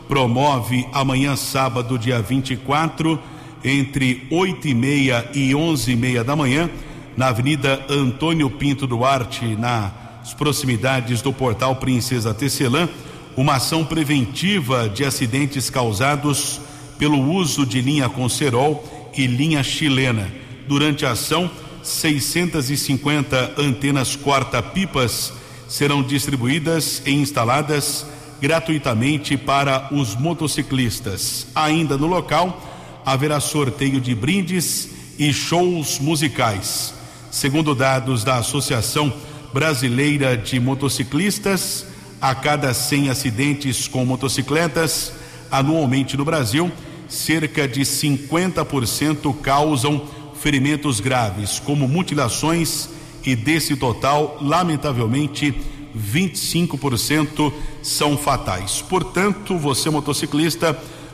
promove 0.07 0.85
amanhã, 0.91 1.35
sábado, 1.35 1.97
dia 1.97 2.21
24, 2.21 3.19
entre 3.63 4.27
8 4.29 4.67
e 4.67 4.73
meia 4.73 5.29
e 5.33 5.55
11 5.55 5.91
e 5.91 5.95
meia 5.95 6.23
da 6.23 6.35
manhã, 6.35 6.69
na 7.15 7.27
Avenida 7.27 7.85
Antônio 7.89 8.49
Pinto 8.49 8.85
Duarte, 8.85 9.45
nas 9.55 10.33
proximidades 10.37 11.21
do 11.21 11.31
Portal 11.31 11.75
Princesa 11.77 12.33
Tecelã 12.33 12.89
uma 13.37 13.57
ação 13.57 13.85
preventiva 13.85 14.89
de 14.89 15.05
acidentes 15.05 15.69
causados 15.69 16.59
pelo 16.97 17.21
uso 17.31 17.65
de 17.65 17.79
linha 17.79 18.09
com 18.09 18.27
cerol 18.27 18.83
e 19.15 19.27
linha 19.27 19.61
chilena. 19.61 20.27
Durante 20.67 21.05
a 21.05 21.11
ação, 21.11 21.49
650 21.87 23.55
antenas 23.57 24.15
corta-pipas 24.15 25.31
serão 25.67 26.03
distribuídas 26.03 27.01
e 27.05 27.11
instaladas 27.11 28.05
gratuitamente 28.41 29.37
para 29.37 29.87
os 29.93 30.15
motociclistas. 30.15 31.47
Ainda 31.55 31.97
no 31.97 32.05
local 32.05 32.61
haverá 33.05 33.39
sorteio 33.39 34.01
de 34.01 34.13
brindes 34.13 34.89
e 35.17 35.31
shows 35.33 35.97
musicais. 35.99 36.93
Segundo 37.31 37.73
dados 37.73 38.23
da 38.23 38.35
Associação 38.35 39.11
Brasileira 39.53 40.37
de 40.37 40.59
Motociclistas, 40.59 41.85
a 42.19 42.35
cada 42.35 42.73
100 42.73 43.09
acidentes 43.09 43.87
com 43.87 44.05
motocicletas 44.05 45.13
anualmente 45.49 46.17
no 46.17 46.25
Brasil, 46.25 46.69
cerca 47.07 47.65
de 47.67 47.81
50% 47.81 49.33
causam 49.41 50.05
ferimentos 50.39 50.99
graves, 50.99 51.59
como 51.59 51.87
mutilações, 51.87 52.89
e 53.25 53.35
desse 53.35 53.75
total, 53.75 54.37
lamentavelmente, 54.41 55.53
25% 55.97 57.51
são 57.81 58.17
fatais. 58.17 58.81
Portanto, 58.81 59.57
você 59.57 59.89
motociclista 59.89 60.73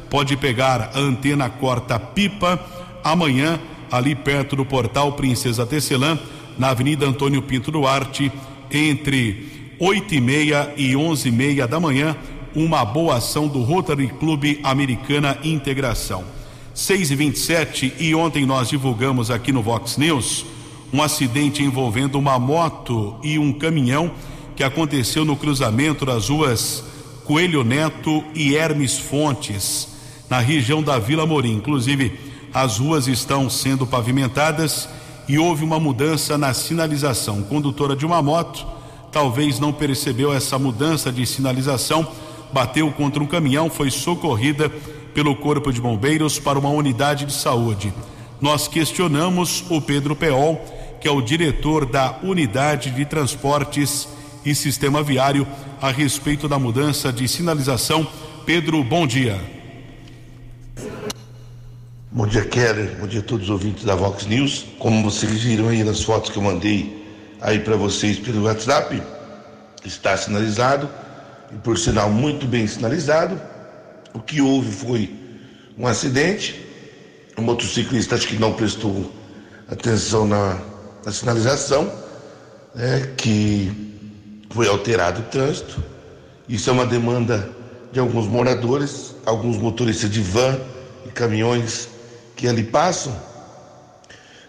pode 0.09 0.37
pegar 0.37 0.91
a 0.93 0.99
antena 0.99 1.49
corta-pipa 1.49 2.63
amanhã, 3.03 3.59
ali 3.91 4.13
perto 4.13 4.55
do 4.55 4.65
portal 4.65 5.13
Princesa 5.13 5.65
Tecelã, 5.65 6.19
na 6.57 6.69
Avenida 6.69 7.07
Antônio 7.07 7.41
Pinto 7.41 7.71
Duarte, 7.71 8.31
entre 8.69 9.73
8 9.79 10.15
e 10.15 10.21
meia 10.21 10.73
e 10.77 10.95
11 10.95 11.29
e 11.29 11.31
meia 11.31 11.67
da 11.67 11.79
manhã, 11.79 12.15
uma 12.55 12.85
boa 12.85 13.15
ação 13.15 13.47
do 13.47 13.63
Rotary 13.63 14.07
Clube 14.07 14.59
Americana 14.63 15.37
Integração. 15.43 16.23
6 16.73 17.11
e 17.11 17.15
27 17.15 17.93
e 17.99 18.15
ontem 18.15 18.47
nós 18.47 18.67
divulgamos 18.67 19.29
aqui 19.29 19.51
no 19.51 19.61
Vox 19.61 19.95
News 19.95 20.43
um 20.91 21.03
acidente 21.03 21.61
envolvendo 21.61 22.17
uma 22.17 22.39
moto 22.39 23.15
e 23.21 23.37
um 23.37 23.53
caminhão 23.53 24.11
que 24.55 24.63
aconteceu 24.63 25.23
no 25.23 25.35
cruzamento 25.35 26.03
das 26.03 26.29
ruas 26.29 26.83
Coelho 27.25 27.63
Neto 27.63 28.23
e 28.33 28.55
Hermes 28.55 28.97
Fontes, 28.97 29.87
na 30.27 30.39
região 30.39 30.81
da 30.81 30.97
Vila 30.97 31.27
Morim. 31.27 31.53
Inclusive, 31.53 32.19
as 32.51 32.79
ruas 32.79 33.07
estão 33.07 33.49
sendo 33.51 33.85
pavimentadas 33.85 34.89
e 35.27 35.37
houve 35.37 35.63
uma 35.63 35.79
mudança 35.79 36.39
na 36.39 36.55
sinalização. 36.55 37.43
Condutora 37.43 37.95
de 37.95 38.05
uma 38.05 38.21
moto 38.21 38.65
talvez 39.11 39.59
não 39.59 39.71
percebeu 39.71 40.33
essa 40.33 40.57
mudança 40.57 41.11
de 41.11 41.23
sinalização, 41.23 42.07
bateu 42.51 42.91
contra 42.91 43.21
um 43.21 43.27
caminhão, 43.27 43.69
foi 43.69 43.91
socorrida 43.91 44.71
pelo 45.13 45.35
Corpo 45.35 45.71
de 45.71 45.79
Bombeiros 45.79 46.39
para 46.39 46.57
uma 46.57 46.69
unidade 46.69 47.25
de 47.25 47.33
saúde. 47.33 47.93
Nós 48.41 48.67
questionamos 48.67 49.63
o 49.69 49.81
Pedro 49.81 50.15
Peol, 50.15 50.63
que 50.99 51.07
é 51.07 51.11
o 51.11 51.21
diretor 51.21 51.85
da 51.85 52.17
Unidade 52.23 52.91
de 52.91 53.05
Transportes 53.05 54.07
e 54.45 54.53
Sistema 54.53 55.01
Viário, 55.01 55.47
a 55.81 55.91
respeito 55.91 56.47
da 56.47 56.59
mudança 56.59 57.11
de 57.11 57.27
sinalização. 57.27 58.07
Pedro, 58.45 58.83
bom 58.83 59.07
dia. 59.07 59.39
Bom 62.11 62.27
dia, 62.27 62.45
Keller. 62.45 62.97
Bom 62.99 63.07
dia 63.07 63.21
a 63.21 63.23
todos 63.23 63.45
os 63.45 63.49
ouvintes 63.49 63.85
da 63.85 63.95
Vox 63.95 64.25
News. 64.25 64.65
Como 64.77 65.01
vocês 65.03 65.41
viram 65.41 65.69
aí 65.69 65.83
nas 65.83 66.03
fotos 66.03 66.29
que 66.29 66.37
eu 66.37 66.43
mandei 66.43 67.03
aí 67.41 67.59
para 67.59 67.75
vocês 67.75 68.19
pelo 68.19 68.43
WhatsApp, 68.43 69.01
está 69.83 70.15
sinalizado 70.15 70.89
e 71.51 71.57
por 71.57 71.77
sinal 71.77 72.09
muito 72.09 72.45
bem 72.45 72.67
sinalizado. 72.67 73.39
O 74.13 74.19
que 74.19 74.41
houve 74.41 74.71
foi 74.71 75.13
um 75.77 75.87
acidente. 75.87 76.63
O 77.37 77.41
motociclista 77.41 78.15
acho 78.15 78.27
que 78.27 78.35
não 78.35 78.53
prestou 78.53 79.11
atenção 79.67 80.27
na, 80.27 80.59
na 81.03 81.11
sinalização, 81.11 81.91
né, 82.75 83.11
que 83.17 83.71
foi 84.51 84.67
alterado 84.67 85.21
o 85.21 85.23
trânsito. 85.23 85.83
Isso 86.47 86.69
é 86.69 86.73
uma 86.73 86.85
demanda 86.85 87.49
de 87.91 87.99
alguns 87.99 88.27
moradores, 88.27 89.15
alguns 89.25 89.57
motoristas 89.57 90.09
de 90.09 90.21
van 90.21 90.59
e 91.05 91.09
caminhões 91.09 91.87
que 92.35 92.47
ali 92.47 92.63
passam, 92.63 93.15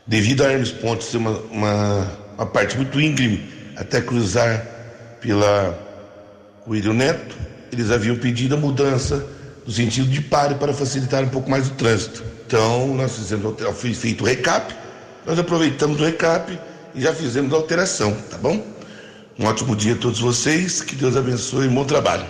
devido 0.06 0.42
a 0.42 0.50
Hermes 0.50 0.72
Pontes 0.72 1.08
ser 1.08 1.18
uma, 1.18 1.38
uma, 1.50 2.12
uma 2.36 2.46
parte 2.46 2.76
muito 2.76 3.00
íngreme 3.00 3.48
até 3.76 4.00
cruzar 4.00 4.66
pela 5.20 5.78
Coelho 6.64 6.92
Neto, 6.92 7.36
eles 7.72 7.90
haviam 7.90 8.16
pedido 8.16 8.54
a 8.54 8.58
mudança 8.58 9.26
no 9.66 9.72
sentido 9.72 10.08
de 10.08 10.20
pare 10.20 10.54
para 10.56 10.72
facilitar 10.72 11.22
um 11.22 11.28
pouco 11.28 11.50
mais 11.50 11.68
o 11.68 11.70
trânsito. 11.72 12.22
Então, 12.46 12.94
nós 12.94 13.16
fizemos, 13.16 13.54
foi 13.74 13.94
feito 13.94 14.22
o 14.22 14.26
recap, 14.26 14.74
nós 15.26 15.38
aproveitamos 15.38 16.00
o 16.00 16.04
recap 16.04 16.58
e 16.94 17.00
já 17.00 17.14
fizemos 17.14 17.52
a 17.52 17.56
alteração, 17.56 18.14
tá 18.30 18.36
bom? 18.38 18.64
Um 19.38 19.46
ótimo 19.46 19.74
dia 19.74 19.94
a 19.94 19.96
todos 19.96 20.20
vocês, 20.20 20.80
que 20.80 20.94
Deus 20.94 21.16
abençoe 21.16 21.66
e 21.66 21.68
bom 21.68 21.84
trabalho. 21.84 22.24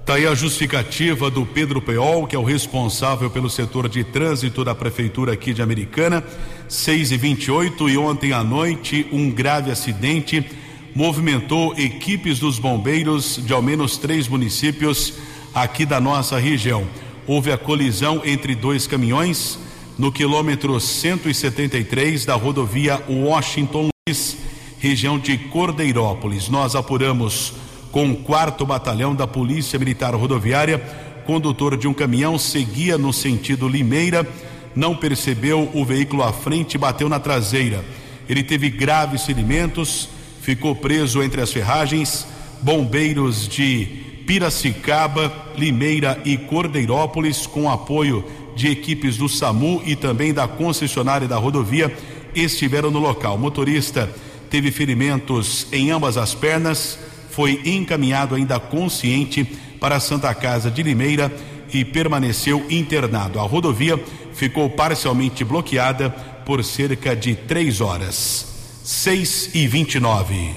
Está 0.00 0.14
aí 0.14 0.26
a 0.26 0.36
justificativa 0.36 1.28
do 1.28 1.44
Pedro 1.44 1.82
Peol, 1.82 2.28
que 2.28 2.36
é 2.36 2.38
o 2.38 2.44
responsável 2.44 3.28
pelo 3.28 3.50
setor 3.50 3.88
de 3.88 4.04
trânsito 4.04 4.64
da 4.64 4.72
Prefeitura 4.72 5.32
aqui 5.32 5.52
de 5.52 5.62
Americana. 5.62 6.22
6 6.68 7.10
e 7.10 7.16
28 7.16 7.88
e 7.88 7.98
ontem 7.98 8.32
à 8.32 8.44
noite, 8.44 9.08
um 9.10 9.28
grave 9.28 9.72
acidente 9.72 10.48
movimentou 10.94 11.74
equipes 11.76 12.38
dos 12.38 12.60
bombeiros 12.60 13.40
de 13.44 13.52
ao 13.52 13.60
menos 13.60 13.96
três 13.96 14.28
municípios 14.28 15.14
aqui 15.56 15.86
da 15.86 15.98
nossa 15.98 16.38
região. 16.38 16.86
Houve 17.26 17.50
a 17.50 17.56
colisão 17.56 18.20
entre 18.26 18.54
dois 18.54 18.86
caminhões 18.86 19.58
no 19.96 20.12
quilômetro 20.12 20.78
173 20.78 22.26
da 22.26 22.34
rodovia 22.34 23.02
Washington 23.08 23.88
Luiz, 24.06 24.36
região 24.78 25.18
de 25.18 25.38
Cordeirópolis. 25.38 26.50
Nós 26.50 26.76
apuramos 26.76 27.54
com 27.90 28.10
o 28.10 28.16
quarto 28.16 28.66
batalhão 28.66 29.14
da 29.14 29.26
Polícia 29.26 29.78
Militar 29.78 30.14
Rodoviária. 30.14 30.78
Condutor 31.24 31.78
de 31.78 31.88
um 31.88 31.94
caminhão 31.94 32.38
seguia 32.38 32.98
no 32.98 33.10
sentido 33.10 33.66
Limeira, 33.66 34.28
não 34.76 34.94
percebeu 34.94 35.70
o 35.72 35.86
veículo 35.86 36.22
à 36.22 36.34
frente 36.34 36.74
e 36.74 36.78
bateu 36.78 37.08
na 37.08 37.18
traseira. 37.18 37.82
Ele 38.28 38.42
teve 38.42 38.68
graves 38.68 39.24
ferimentos, 39.24 40.06
ficou 40.42 40.76
preso 40.76 41.22
entre 41.22 41.40
as 41.40 41.50
ferragens. 41.50 42.26
Bombeiros 42.62 43.48
de 43.48 44.05
Piracicaba, 44.26 45.32
Limeira 45.56 46.20
e 46.24 46.36
Cordeirópolis, 46.36 47.46
com 47.46 47.70
apoio 47.70 48.24
de 48.56 48.68
equipes 48.68 49.16
do 49.16 49.28
SAMU 49.28 49.82
e 49.86 49.94
também 49.94 50.34
da 50.34 50.48
concessionária 50.48 51.28
da 51.28 51.36
rodovia, 51.36 51.96
estiveram 52.34 52.90
no 52.90 52.98
local. 52.98 53.36
O 53.36 53.38
motorista 53.38 54.12
teve 54.50 54.72
ferimentos 54.72 55.66
em 55.70 55.90
ambas 55.90 56.16
as 56.16 56.34
pernas, 56.34 56.98
foi 57.30 57.60
encaminhado 57.64 58.34
ainda 58.34 58.58
consciente 58.58 59.44
para 59.78 59.96
a 59.96 60.00
Santa 60.00 60.34
Casa 60.34 60.70
de 60.70 60.82
Limeira 60.82 61.32
e 61.72 61.84
permaneceu 61.84 62.66
internado. 62.70 63.38
A 63.38 63.42
rodovia 63.42 64.02
ficou 64.32 64.68
parcialmente 64.70 65.44
bloqueada 65.44 66.10
por 66.44 66.64
cerca 66.64 67.14
de 67.14 67.34
três 67.34 67.80
horas. 67.80 68.46
6 68.82 69.50
e 69.54 69.66
29. 69.66 70.54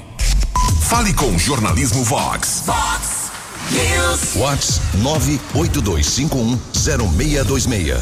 Fale 0.81 1.13
com 1.13 1.37
Jornalismo 1.37 2.03
Vox. 2.03 2.63
Vox 2.65 3.18
News. 3.71 4.35
Vox 4.35 4.81
982510626. 4.97 7.97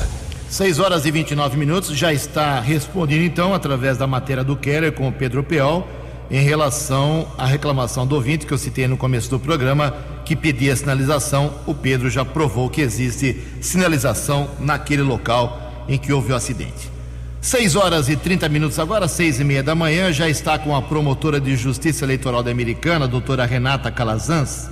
6 0.50 0.80
horas 0.80 1.06
e 1.06 1.12
29 1.12 1.58
minutos, 1.58 1.96
já 1.96 2.14
está 2.14 2.62
respondido 2.62 3.24
então 3.24 3.54
através 3.54 3.98
da 3.98 4.08
matéria 4.08 4.44
do 4.44 4.56
Keller 4.56 4.94
com 4.94 5.08
o 5.08 5.12
Pedro 5.12 5.44
Peol 5.44 5.88
em 6.30 6.42
relação 6.42 7.28
à 7.38 7.46
reclamação 7.46 8.06
do 8.06 8.16
ouvinte 8.16 8.46
que 8.46 8.54
eu 8.54 8.58
citei 8.58 8.88
no 8.88 8.98
começo 8.98 9.30
do 9.30 9.40
programa, 9.40 9.96
que 10.26 10.36
pedia 10.36 10.76
sinalização. 10.76 11.54
O 11.66 11.74
Pedro 11.74 12.10
já 12.10 12.26
provou 12.26 12.70
que 12.70 12.82
existe 12.82 13.42
sinalização 13.62 14.50
naquele 14.60 15.02
local 15.02 15.86
em 15.88 15.98
que 15.98 16.12
houve 16.12 16.34
o 16.34 16.36
acidente. 16.36 16.92
6 17.40 17.76
horas 17.76 18.10
e 18.10 18.16
30 18.16 18.50
minutos 18.50 18.78
agora, 18.78 19.08
seis 19.08 19.40
e 19.40 19.44
meia 19.44 19.64
da 19.64 19.74
manhã, 19.74 20.12
já 20.12 20.28
está 20.28 20.58
com 20.58 20.76
a 20.76 20.82
promotora 20.82 21.40
de 21.40 21.56
justiça 21.56 22.04
eleitoral 22.04 22.44
da 22.44 22.52
Americana, 22.52 23.08
doutora 23.08 23.46
Renata 23.46 23.90
Calazans, 23.90 24.70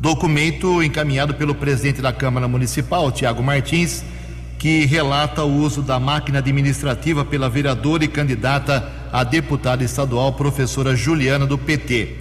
documento 0.00 0.82
encaminhado 0.82 1.34
pelo 1.34 1.54
presidente 1.54 2.00
da 2.00 2.12
Câmara 2.12 2.46
Municipal, 2.46 3.10
Tiago 3.10 3.42
Martins, 3.42 4.04
que 4.58 4.84
relata 4.86 5.44
o 5.44 5.56
uso 5.56 5.82
da 5.82 5.98
máquina 5.98 6.38
administrativa 6.38 7.24
pela 7.24 7.48
vereadora 7.48 8.04
e 8.04 8.08
candidata 8.08 8.90
a 9.12 9.24
deputada 9.24 9.84
estadual, 9.84 10.32
professora 10.32 10.94
Juliana, 10.94 11.46
do 11.46 11.56
PT. 11.56 12.16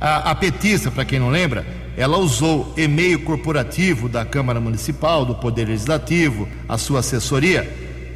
A, 0.00 0.30
a 0.30 0.34
petista, 0.34 0.90
para 0.90 1.04
quem 1.04 1.18
não 1.18 1.30
lembra, 1.30 1.64
ela 1.96 2.16
usou 2.16 2.72
e-mail 2.76 3.20
corporativo 3.20 4.08
da 4.08 4.24
Câmara 4.24 4.60
Municipal, 4.60 5.24
do 5.24 5.34
Poder 5.34 5.68
Legislativo, 5.68 6.48
a 6.68 6.78
sua 6.78 7.00
assessoria, 7.00 7.62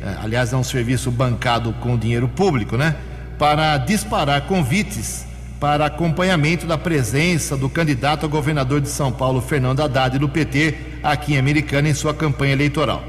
eh, 0.02 0.16
aliás, 0.22 0.52
é 0.52 0.56
um 0.56 0.64
serviço 0.64 1.10
bancado 1.10 1.72
com 1.74 1.96
dinheiro 1.96 2.28
público, 2.28 2.76
né? 2.76 2.96
Para 3.38 3.76
disparar 3.78 4.46
convites 4.46 5.26
para 5.58 5.86
acompanhamento 5.86 6.66
da 6.66 6.76
presença 6.76 7.56
do 7.56 7.68
candidato 7.68 8.26
a 8.26 8.28
governador 8.28 8.80
de 8.80 8.88
São 8.88 9.10
Paulo, 9.10 9.40
Fernando 9.40 9.80
Haddad, 9.80 10.18
do 10.18 10.28
PT, 10.28 10.74
aqui 11.02 11.34
em 11.34 11.38
Americana, 11.38 11.88
em 11.88 11.94
sua 11.94 12.12
campanha 12.12 12.52
eleitoral. 12.52 13.02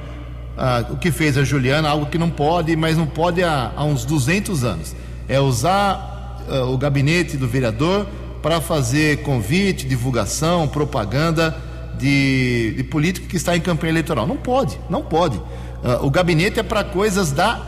Ah, 0.57 0.85
o 0.89 0.97
que 0.97 1.11
fez 1.11 1.37
a 1.37 1.43
Juliana, 1.43 1.89
algo 1.89 2.07
que 2.07 2.17
não 2.17 2.29
pode, 2.29 2.75
mas 2.75 2.97
não 2.97 3.05
pode 3.05 3.43
há, 3.43 3.71
há 3.75 3.83
uns 3.83 4.05
200 4.05 4.63
anos, 4.63 4.95
é 5.27 5.39
usar 5.39 6.43
ah, 6.49 6.63
o 6.65 6.77
gabinete 6.77 7.37
do 7.37 7.47
vereador 7.47 8.07
para 8.41 8.61
fazer 8.61 9.23
convite, 9.23 9.85
divulgação, 9.85 10.67
propaganda 10.67 11.55
de, 11.97 12.73
de, 12.77 12.83
político 12.83 13.27
que 13.27 13.35
está 13.35 13.57
em 13.57 13.61
campanha 13.61 13.91
eleitoral. 13.91 14.25
Não 14.25 14.37
pode, 14.37 14.79
não 14.89 15.03
pode. 15.03 15.37
Uh, 15.37 16.05
o 16.05 16.09
gabinete 16.09 16.59
é 16.59 16.63
para 16.63 16.83
coisas 16.83 17.31
da, 17.31 17.61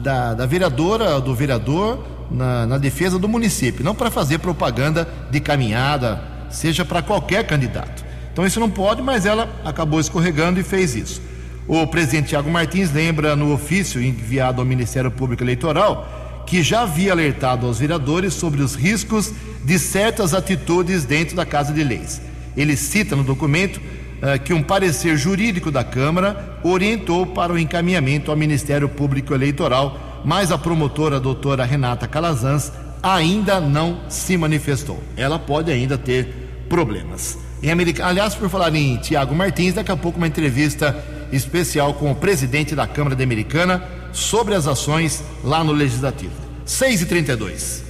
da, 0.00 0.34
da, 0.34 0.46
vereadora, 0.46 1.20
do 1.20 1.34
vereador, 1.34 1.98
na, 2.34 2.66
na 2.66 2.78
defesa 2.78 3.18
do 3.18 3.28
município, 3.28 3.84
não 3.84 3.94
para 3.94 4.10
fazer 4.10 4.38
propaganda 4.38 5.08
de 5.30 5.40
caminhada, 5.40 6.22
seja 6.50 6.84
para 6.84 7.02
qualquer 7.02 7.46
candidato. 7.46 8.04
Então 8.32 8.44
isso 8.44 8.58
não 8.58 8.68
pode, 8.68 9.00
mas 9.00 9.24
ela 9.24 9.48
acabou 9.64 10.00
escorregando 10.00 10.58
e 10.58 10.64
fez 10.64 10.96
isso. 10.96 11.22
O 11.66 11.86
presidente 11.86 12.28
Tiago 12.28 12.50
Martins 12.50 12.92
lembra 12.92 13.34
no 13.34 13.52
ofício 13.52 14.02
enviado 14.02 14.60
ao 14.60 14.66
Ministério 14.66 15.10
Público 15.10 15.42
Eleitoral 15.42 16.42
que 16.46 16.62
já 16.62 16.82
havia 16.82 17.12
alertado 17.12 17.66
aos 17.66 17.78
vereadores 17.78 18.34
sobre 18.34 18.62
os 18.62 18.74
riscos 18.74 19.32
de 19.64 19.78
certas 19.78 20.34
atitudes 20.34 21.04
dentro 21.04 21.34
da 21.34 21.46
Casa 21.46 21.72
de 21.72 21.82
Leis. 21.82 22.20
Ele 22.56 22.76
cita 22.76 23.16
no 23.16 23.24
documento 23.24 23.78
uh, 23.78 24.38
que 24.44 24.52
um 24.52 24.62
parecer 24.62 25.16
jurídico 25.16 25.70
da 25.70 25.82
Câmara 25.82 26.58
orientou 26.62 27.26
para 27.26 27.52
o 27.52 27.58
encaminhamento 27.58 28.30
ao 28.30 28.36
Ministério 28.36 28.88
Público 28.88 29.34
Eleitoral, 29.34 30.13
mas 30.24 30.50
a 30.50 30.58
promotora 30.58 31.16
a 31.16 31.20
doutora 31.20 31.64
Renata 31.64 32.08
Calazans 32.08 32.72
ainda 33.02 33.60
não 33.60 34.00
se 34.08 34.36
manifestou. 34.36 35.02
Ela 35.16 35.38
pode 35.38 35.70
ainda 35.70 35.98
ter 35.98 36.64
problemas. 36.68 37.38
Em 37.62 37.70
America... 37.70 38.06
Aliás, 38.06 38.34
por 38.34 38.48
falar 38.48 38.74
em 38.74 38.96
Tiago 38.96 39.34
Martins, 39.34 39.74
daqui 39.74 39.92
a 39.92 39.96
pouco 39.96 40.18
uma 40.18 40.26
entrevista 40.26 40.96
especial 41.30 41.94
com 41.94 42.10
o 42.10 42.14
presidente 42.14 42.74
da 42.74 42.86
Câmara 42.86 43.14
de 43.14 43.22
Americana 43.22 43.82
sobre 44.12 44.54
as 44.54 44.66
ações 44.66 45.22
lá 45.42 45.62
no 45.62 45.72
Legislativo. 45.72 46.32
6 46.64 47.02
e 47.02 47.06
32 47.06 47.84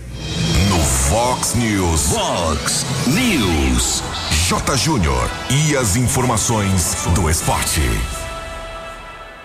No 0.69 0.79
Fox 0.81 1.55
News. 1.55 2.09
Fox 2.09 2.87
News. 3.07 4.03
J. 4.49 4.77
Júnior. 4.77 5.31
E 5.51 5.77
as 5.77 5.97
informações 5.97 7.07
do 7.15 7.31
esporte. 7.31 7.81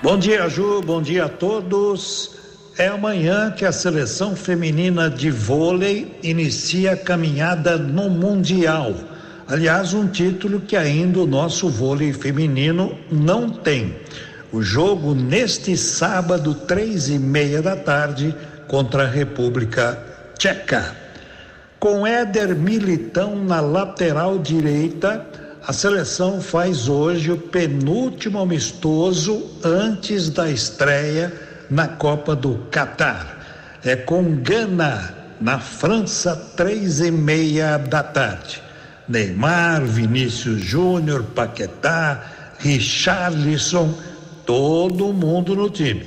Bom 0.01 0.17
dia, 0.17 0.50
Ju. 0.50 0.81
Bom 0.81 1.01
dia 1.01 1.25
a 1.25 1.29
todos. 1.29 2.38
É 2.80 2.88
amanhã 2.88 3.52
que 3.52 3.66
a 3.66 3.74
seleção 3.74 4.38
feminina 4.38 5.10
de 5.10 5.30
vôlei 5.30 6.18
inicia 6.24 6.94
a 6.94 6.98
caminhada 6.98 7.78
no 7.78 8.10
Mundial. 8.10 8.96
Aliás, 9.50 9.94
um 9.94 10.08
título 10.08 10.62
que 10.62 10.78
ainda 10.78 11.20
o 11.20 11.28
nosso 11.28 11.68
vôlei 11.68 12.14
feminino 12.14 12.98
não 13.12 13.50
tem. 13.50 13.98
O 14.50 14.62
jogo 14.62 15.14
neste 15.14 15.76
sábado, 15.76 16.56
três 16.56 17.10
e 17.10 17.20
meia 17.20 17.62
da 17.62 17.76
tarde, 17.76 18.34
contra 18.70 19.04
a 19.04 19.10
República 19.10 20.02
Tcheca. 20.38 20.96
Com 21.82 22.08
Éder 22.08 22.56
Militão 22.56 23.44
na 23.44 23.60
lateral 23.60 24.40
direita, 24.40 25.28
a 25.68 25.74
seleção 25.74 26.40
faz 26.40 26.88
hoje 26.88 27.30
o 27.30 27.38
penúltimo 27.38 28.40
amistoso 28.40 29.46
antes 29.66 30.30
da 30.30 30.50
estreia 30.50 31.49
na 31.70 31.88
Copa 31.88 32.36
do 32.36 32.68
Catar. 32.72 33.38
É 33.84 33.96
com 33.96 34.36
Gana, 34.42 35.14
na 35.40 35.60
França, 35.60 36.36
três 36.56 37.00
e 37.00 37.12
meia 37.12 37.78
da 37.78 38.04
tarde. 38.04 38.62
Neymar, 39.08 39.86
Vinícius 39.86 40.62
Júnior, 40.62 41.24
Paquetá, 41.36 42.22
Richarlison, 42.60 43.94
todo 44.46 45.14
mundo 45.14 45.56
no 45.56 45.70
time. 45.70 46.06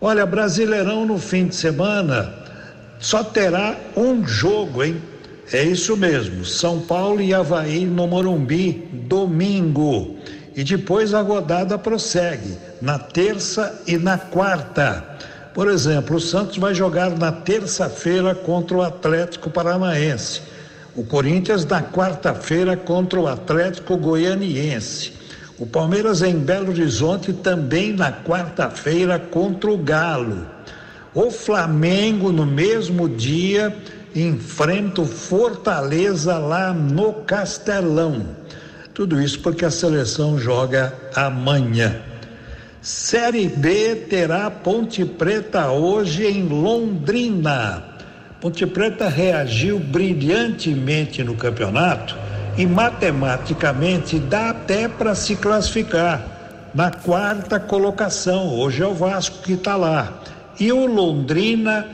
Olha, 0.00 0.24
Brasileirão 0.24 1.04
no 1.06 1.18
fim 1.18 1.46
de 1.46 1.56
semana 1.56 2.32
só 3.00 3.24
terá 3.24 3.76
um 3.96 4.26
jogo, 4.26 4.84
hein? 4.84 5.00
É 5.52 5.62
isso 5.62 5.96
mesmo, 5.96 6.44
São 6.44 6.80
Paulo 6.80 7.22
e 7.22 7.32
Havaí 7.32 7.86
no 7.86 8.06
Morumbi, 8.06 8.86
domingo. 8.92 10.18
E 10.58 10.64
depois 10.64 11.14
a 11.14 11.20
rodada 11.20 11.78
prossegue, 11.78 12.58
na 12.82 12.98
terça 12.98 13.80
e 13.86 13.96
na 13.96 14.18
quarta. 14.18 15.04
Por 15.54 15.68
exemplo, 15.68 16.16
o 16.16 16.20
Santos 16.20 16.56
vai 16.56 16.74
jogar 16.74 17.10
na 17.10 17.30
terça-feira 17.30 18.34
contra 18.34 18.76
o 18.76 18.82
Atlético 18.82 19.50
Paranaense. 19.50 20.42
O 20.96 21.04
Corinthians 21.04 21.64
na 21.64 21.80
quarta-feira 21.80 22.76
contra 22.76 23.20
o 23.20 23.28
Atlético 23.28 23.96
Goianiense. 23.96 25.12
O 25.60 25.64
Palmeiras 25.64 26.22
em 26.22 26.36
Belo 26.36 26.70
Horizonte 26.70 27.32
também 27.32 27.92
na 27.92 28.10
quarta-feira 28.10 29.16
contra 29.16 29.70
o 29.70 29.78
Galo. 29.78 30.44
O 31.14 31.30
Flamengo 31.30 32.32
no 32.32 32.44
mesmo 32.44 33.08
dia 33.08 33.72
enfrenta 34.12 35.02
o 35.02 35.06
Fortaleza 35.06 36.36
lá 36.36 36.72
no 36.72 37.12
Castelão. 37.12 38.37
Tudo 38.98 39.22
isso 39.22 39.38
porque 39.38 39.64
a 39.64 39.70
seleção 39.70 40.36
joga 40.40 40.92
amanhã. 41.14 42.00
Série 42.82 43.46
B 43.46 43.94
terá 43.94 44.50
Ponte 44.50 45.04
Preta 45.04 45.70
hoje 45.70 46.26
em 46.26 46.42
Londrina. 46.42 47.84
Ponte 48.40 48.66
Preta 48.66 49.08
reagiu 49.08 49.78
brilhantemente 49.78 51.22
no 51.22 51.36
campeonato 51.36 52.16
e 52.56 52.66
matematicamente 52.66 54.18
dá 54.18 54.50
até 54.50 54.88
para 54.88 55.14
se 55.14 55.36
classificar 55.36 56.68
na 56.74 56.90
quarta 56.90 57.60
colocação. 57.60 58.52
Hoje 58.52 58.82
é 58.82 58.86
o 58.88 58.94
Vasco 58.94 59.44
que 59.44 59.52
está 59.52 59.76
lá. 59.76 60.24
E 60.58 60.72
o 60.72 60.86
Londrina, 60.86 61.86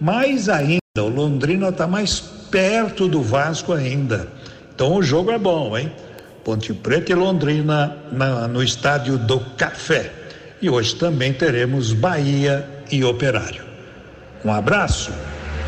mais 0.00 0.48
ainda, 0.48 0.80
o 0.96 1.08
Londrina 1.08 1.68
está 1.68 1.86
mais 1.86 2.18
perto 2.18 3.06
do 3.06 3.22
Vasco 3.22 3.72
ainda. 3.72 4.26
Então 4.74 4.96
o 4.96 5.04
jogo 5.04 5.30
é 5.30 5.38
bom, 5.38 5.78
hein? 5.78 5.92
Ponte 6.48 6.72
Preta 6.72 7.12
e 7.12 7.14
Londrina 7.14 7.94
na, 8.10 8.48
no 8.48 8.62
estádio 8.62 9.18
do 9.18 9.38
Café. 9.38 10.10
E 10.62 10.70
hoje 10.70 10.94
também 10.94 11.30
teremos 11.30 11.92
Bahia 11.92 12.66
e 12.90 13.04
Operário. 13.04 13.62
Um 14.42 14.50
abraço. 14.50 15.12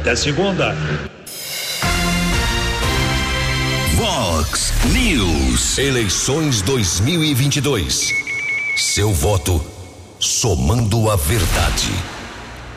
Até 0.00 0.16
segunda. 0.16 0.74
Vox 3.94 4.72
News. 4.90 5.76
Eleições 5.76 6.62
2022. 6.62 8.08
Seu 8.78 9.12
voto 9.12 9.62
somando 10.18 11.10
a 11.10 11.16
verdade. 11.16 11.92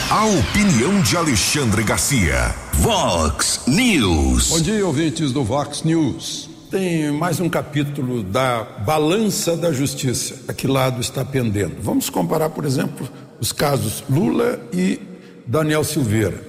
A 0.09 0.25
opinião 0.25 1.01
de 1.01 1.17
Alexandre 1.17 1.83
Garcia. 1.83 2.55
Vox 2.75 3.63
News. 3.67 4.51
Bom 4.51 4.61
dia, 4.61 4.87
ouvintes 4.87 5.33
do 5.33 5.43
Vox 5.43 5.83
News. 5.83 6.54
Tem 6.69 7.11
mais 7.11 7.39
um 7.39 7.47
capítulo 7.47 8.23
da 8.23 8.63
balança 8.63 9.55
da 9.55 9.71
justiça. 9.71 10.35
A 10.47 10.53
que 10.53 10.65
lado 10.65 10.99
está 10.99 11.23
pendendo? 11.23 11.75
Vamos 11.79 12.09
comparar, 12.09 12.49
por 12.49 12.65
exemplo, 12.65 13.07
os 13.39 13.51
casos 13.51 14.03
Lula 14.09 14.59
e 14.73 14.99
Daniel 15.45 15.83
Silveira. 15.83 16.41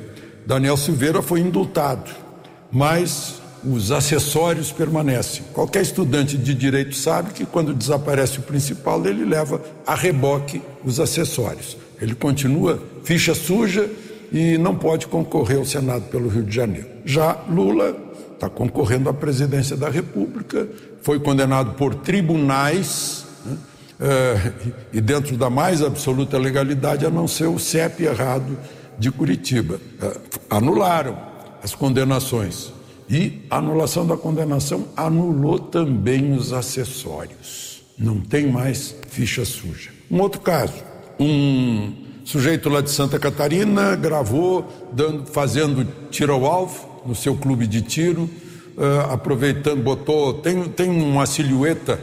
Daniel 0.47 0.77
Silveira 0.77 1.21
foi 1.21 1.41
indultado, 1.41 2.11
mas 2.73 3.43
os 3.63 3.93
acessórios 3.93 4.73
permanecem. 4.73 5.45
Qualquer 5.53 5.83
estudante 5.83 6.39
de 6.39 6.55
direito 6.55 6.95
sabe 6.95 7.33
que 7.33 7.45
quando 7.45 7.75
desaparece 7.75 8.39
o 8.39 8.43
principal, 8.43 9.05
ele 9.07 9.25
leva 9.25 9.61
a 9.87 9.95
reboque 9.95 10.63
os 10.83 10.99
acessórios. 10.99 11.77
Ele 12.01 12.15
continua 12.15 12.83
ficha 13.05 13.35
suja 13.35 13.89
e 14.33 14.57
não 14.57 14.75
pode 14.75 15.07
concorrer 15.09 15.59
ao 15.59 15.65
Senado 15.65 16.05
pelo 16.05 16.29
Rio 16.29 16.43
de 16.43 16.55
Janeiro. 16.55 16.89
Já 17.05 17.39
Lula 17.49 18.06
está 18.37 18.49
concorrendo 18.49 19.09
à 19.09 19.15
presidência 19.15 19.77
da 19.77 19.89
República, 19.89 20.69
foi 21.03 21.19
condenado 21.19 21.75
por 21.75 21.95
tribunais 21.95 23.25
né, 23.45 23.57
é, 24.01 24.53
e 24.93 25.01
dentro 25.01 25.37
da 25.37 25.51
mais 25.51 25.83
absoluta 25.83 26.39
legalidade, 26.39 27.05
a 27.05 27.11
não 27.11 27.27
ser 27.27 27.47
o 27.47 27.59
CEP 27.59 28.05
errado 28.05 28.57
de 28.99 29.11
Curitiba. 29.11 29.81
É, 30.01 30.17
anularam 30.51 31.19
as 31.63 31.75
condenações 31.75 32.73
e 33.09 33.43
a 33.51 33.57
anulação 33.57 34.07
da 34.07 34.17
condenação 34.17 34.87
anulou 34.97 35.59
também 35.59 36.33
os 36.33 36.53
acessórios. 36.53 37.83
Não 37.99 38.21
tem 38.21 38.47
mais 38.51 38.95
ficha 39.09 39.45
suja. 39.45 39.91
Um 40.11 40.21
outro 40.21 40.41
caso, 40.41 40.75
um 41.19 41.93
sujeito 42.25 42.69
lá 42.69 42.83
de 42.83 42.91
Santa 42.91 43.19
Catarina 43.19 43.97
gravou 43.97 44.67
dando, 44.93 45.27
fazendo 45.27 45.87
tiro 46.11 46.35
ao 46.35 46.45
alvo 46.45 46.96
no 47.07 47.15
seu 47.15 47.37
clube 47.37 47.67
de 47.67 47.83
tiro, 47.83 48.31
uh, 48.77 49.13
aproveitando, 49.13 49.83
botou, 49.83 50.35
tem, 50.35 50.65
tem 50.65 50.91
uma 50.91 51.27
silhueta 51.27 51.99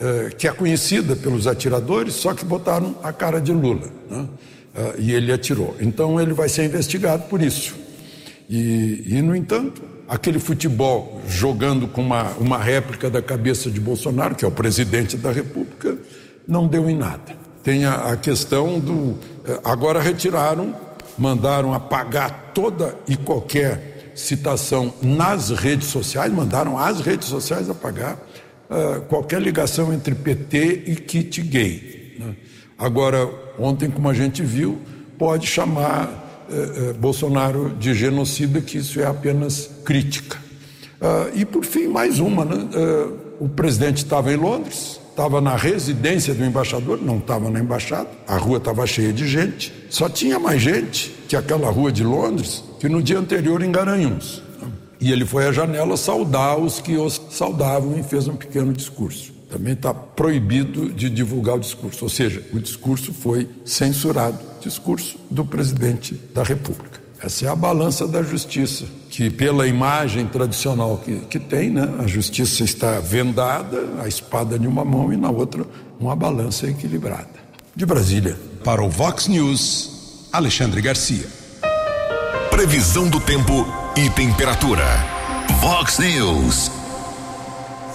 uh, 0.00 0.34
que 0.36 0.48
é 0.48 0.52
conhecida 0.52 1.14
pelos 1.14 1.46
atiradores, 1.46 2.14
só 2.14 2.34
que 2.34 2.44
botaram 2.44 2.96
a 3.02 3.12
cara 3.12 3.40
de 3.40 3.52
Lula, 3.52 3.88
né? 4.10 4.18
uh, 4.18 4.94
e 4.98 5.12
ele 5.12 5.32
atirou. 5.32 5.76
Então 5.80 6.20
ele 6.20 6.32
vai 6.32 6.48
ser 6.48 6.64
investigado 6.64 7.24
por 7.24 7.40
isso. 7.40 7.74
E, 8.48 9.02
e, 9.06 9.22
no 9.22 9.34
entanto, 9.34 9.82
aquele 10.08 10.38
futebol 10.38 11.20
jogando 11.28 11.88
com 11.88 12.00
uma, 12.00 12.30
uma 12.38 12.58
réplica 12.58 13.10
da 13.10 13.20
cabeça 13.20 13.70
de 13.70 13.80
Bolsonaro, 13.80 14.36
que 14.36 14.44
é 14.44 14.48
o 14.48 14.52
presidente 14.52 15.16
da 15.16 15.32
República, 15.32 15.98
não 16.46 16.68
deu 16.68 16.88
em 16.88 16.96
nada. 16.96 17.34
Tem 17.64 17.84
a, 17.84 18.12
a 18.12 18.16
questão 18.16 18.78
do. 18.78 19.18
Agora 19.64 20.00
retiraram, 20.00 20.76
mandaram 21.18 21.74
apagar 21.74 22.52
toda 22.54 22.94
e 23.08 23.16
qualquer 23.16 23.95
citação 24.16 24.92
nas 25.02 25.50
redes 25.50 25.88
sociais, 25.88 26.32
mandaram 26.32 26.78
as 26.78 27.00
redes 27.00 27.28
sociais 27.28 27.68
apagar 27.68 28.14
uh, 28.14 29.02
qualquer 29.02 29.40
ligação 29.40 29.92
entre 29.92 30.14
PT 30.14 30.84
e 30.86 30.96
kit 30.96 31.42
gay. 31.42 32.16
Né? 32.18 32.34
Agora, 32.78 33.28
ontem, 33.58 33.90
como 33.90 34.08
a 34.08 34.14
gente 34.14 34.42
viu, 34.42 34.78
pode 35.18 35.46
chamar 35.46 36.46
uh, 36.48 36.90
uh, 36.90 36.94
Bolsonaro 36.94 37.70
de 37.78 37.94
genocida, 37.94 38.60
que 38.60 38.78
isso 38.78 38.98
é 38.98 39.06
apenas 39.06 39.70
crítica. 39.84 40.38
e 41.34 41.44
por 41.44 41.64
fim, 41.64 41.86
mais 41.86 42.18
uma, 42.18 42.44
né? 42.44 42.68
o 43.38 43.48
presidente 43.48 43.98
estava 43.98 44.32
em 44.32 44.36
Londres, 44.36 44.98
estava 45.10 45.40
na 45.40 45.54
residência 45.54 46.34
do 46.34 46.44
embaixador, 46.44 47.00
não 47.00 47.18
estava 47.18 47.50
na 47.50 47.60
embaixada, 47.60 48.08
a 48.26 48.36
rua 48.36 48.56
estava 48.56 48.86
cheia 48.86 49.12
de 49.12 49.28
gente, 49.28 49.72
só 49.90 50.08
tinha 50.08 50.38
mais 50.38 50.60
gente 50.60 51.14
que 51.28 51.36
aquela 51.36 51.70
rua 51.70 51.92
de 51.92 52.02
Londres, 52.02 52.64
que 52.78 52.88
no 52.88 53.02
dia 53.02 53.18
anterior 53.18 53.62
em 53.62 53.72
Garanhuns. 53.72 54.42
E 55.00 55.12
ele 55.12 55.26
foi 55.26 55.46
à 55.46 55.52
janela 55.52 55.96
saudar 55.96 56.58
os 56.58 56.80
que 56.80 56.96
os 56.96 57.20
saudavam 57.30 57.98
e 57.98 58.02
fez 58.02 58.28
um 58.28 58.36
pequeno 58.36 58.72
discurso. 58.72 59.32
Também 59.50 59.74
está 59.74 59.94
proibido 59.94 60.90
de 60.90 61.08
divulgar 61.08 61.56
o 61.56 61.60
discurso, 61.60 62.04
ou 62.04 62.08
seja, 62.08 62.42
o 62.52 62.58
discurso 62.58 63.12
foi 63.12 63.48
censurado 63.64 64.38
discurso 64.60 65.16
do 65.30 65.44
presidente 65.44 66.14
da 66.34 66.42
República. 66.42 67.00
Essa 67.22 67.46
é 67.46 67.48
a 67.48 67.56
balança 67.56 68.06
da 68.06 68.22
justiça, 68.22 68.84
que 69.08 69.30
pela 69.30 69.66
imagem 69.66 70.26
tradicional 70.26 70.98
que, 70.98 71.20
que 71.20 71.38
tem, 71.38 71.70
né, 71.70 71.88
a 71.98 72.06
justiça 72.06 72.62
está 72.62 73.00
vendada, 73.00 74.02
a 74.02 74.08
espada 74.08 74.56
em 74.56 74.66
uma 74.66 74.84
mão 74.84 75.12
e 75.12 75.16
na 75.16 75.30
outra 75.30 75.64
uma 75.98 76.14
balança 76.14 76.66
equilibrada. 76.66 77.46
De 77.74 77.86
Brasília. 77.86 78.36
Para 78.62 78.82
o 78.82 78.90
Vox 78.90 79.28
News, 79.28 80.28
Alexandre 80.32 80.80
Garcia. 80.82 81.26
Previsão 82.56 83.06
do 83.06 83.20
tempo 83.20 83.66
e 83.94 84.08
temperatura. 84.08 84.82
Vox 85.60 85.98
News. 85.98 86.70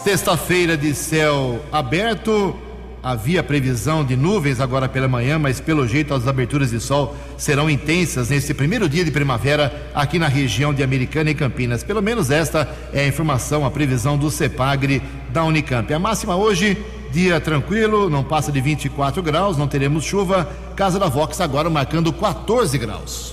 Sexta-feira 0.03 0.77
de 0.77 0.93
céu 0.93 1.59
aberto 1.71 2.55
Havia 3.01 3.41
previsão 3.41 4.05
de 4.05 4.15
nuvens 4.15 4.59
agora 4.59 4.87
pela 4.87 5.07
manhã, 5.07 5.39
mas 5.39 5.59
pelo 5.59 5.87
jeito 5.87 6.13
as 6.13 6.27
aberturas 6.27 6.69
de 6.69 6.79
sol 6.79 7.15
serão 7.35 7.67
intensas 7.67 8.29
nesse 8.29 8.53
primeiro 8.53 8.87
dia 8.87 9.03
de 9.03 9.09
primavera 9.09 9.89
aqui 9.95 10.19
na 10.19 10.27
região 10.27 10.71
de 10.71 10.83
Americana 10.83 11.31
e 11.31 11.33
Campinas. 11.33 11.83
Pelo 11.83 11.99
menos 11.99 12.29
esta 12.29 12.69
é 12.93 13.01
a 13.01 13.07
informação, 13.07 13.65
a 13.65 13.71
previsão 13.71 14.15
do 14.15 14.29
CEPAGRE 14.29 15.01
da 15.29 15.43
Unicamp. 15.43 15.91
A 15.91 15.97
máxima 15.97 16.35
hoje, 16.35 16.77
dia 17.11 17.41
tranquilo, 17.41 18.07
não 18.11 18.23
passa 18.23 18.51
de 18.51 18.61
24 18.61 19.23
graus, 19.23 19.57
não 19.57 19.67
teremos 19.67 20.03
chuva. 20.03 20.47
Casa 20.75 20.99
da 20.99 21.07
Vox 21.07 21.41
agora 21.41 21.67
marcando 21.67 22.13
14 22.13 22.77
graus. 22.77 23.31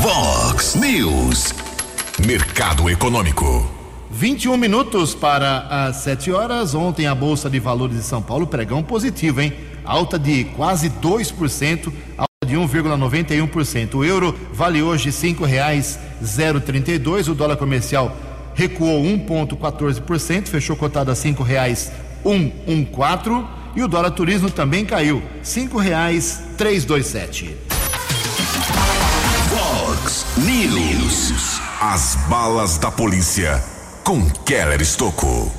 Vox 0.00 0.76
News. 0.76 1.52
Mercado 2.24 2.88
Econômico. 2.88 3.68
21 4.12 4.56
minutos 4.56 5.12
para 5.12 5.66
as 5.68 5.96
7 5.96 6.30
horas. 6.30 6.72
Ontem 6.72 7.08
a 7.08 7.16
Bolsa 7.16 7.50
de 7.50 7.58
Valores 7.58 7.96
de 7.96 8.04
São 8.04 8.22
Paulo 8.22 8.46
pregão 8.46 8.80
positivo, 8.80 9.40
hein? 9.40 9.52
Alta 9.84 10.16
de 10.16 10.44
quase 10.44 10.88
2%, 10.88 11.92
alta 12.16 12.46
de 12.46 12.54
1,91%. 12.54 13.96
O 13.96 14.04
euro 14.04 14.38
vale 14.52 14.80
hoje 14.80 15.06
R$ 15.06 15.12
5,032. 15.12 17.28
O 17.28 17.34
dólar 17.34 17.56
comercial 17.56 18.16
recuou 18.54 19.02
1,14%, 19.02 20.46
fechou 20.46 20.76
cotado 20.76 21.10
a 21.10 21.14
R$ 21.14 21.20
5,114. 21.20 23.44
E 23.74 23.82
o 23.82 23.88
dólar 23.88 24.12
turismo 24.12 24.48
também 24.48 24.84
caiu, 24.84 25.16
R$ 25.16 25.24
5,327. 25.42 27.67
Fox 30.08 30.24
News. 30.38 31.60
As 31.82 32.16
balas 32.30 32.78
da 32.78 32.90
polícia 32.90 33.62
com 34.04 34.24
Keller 34.46 34.80
Estocco. 34.80 35.52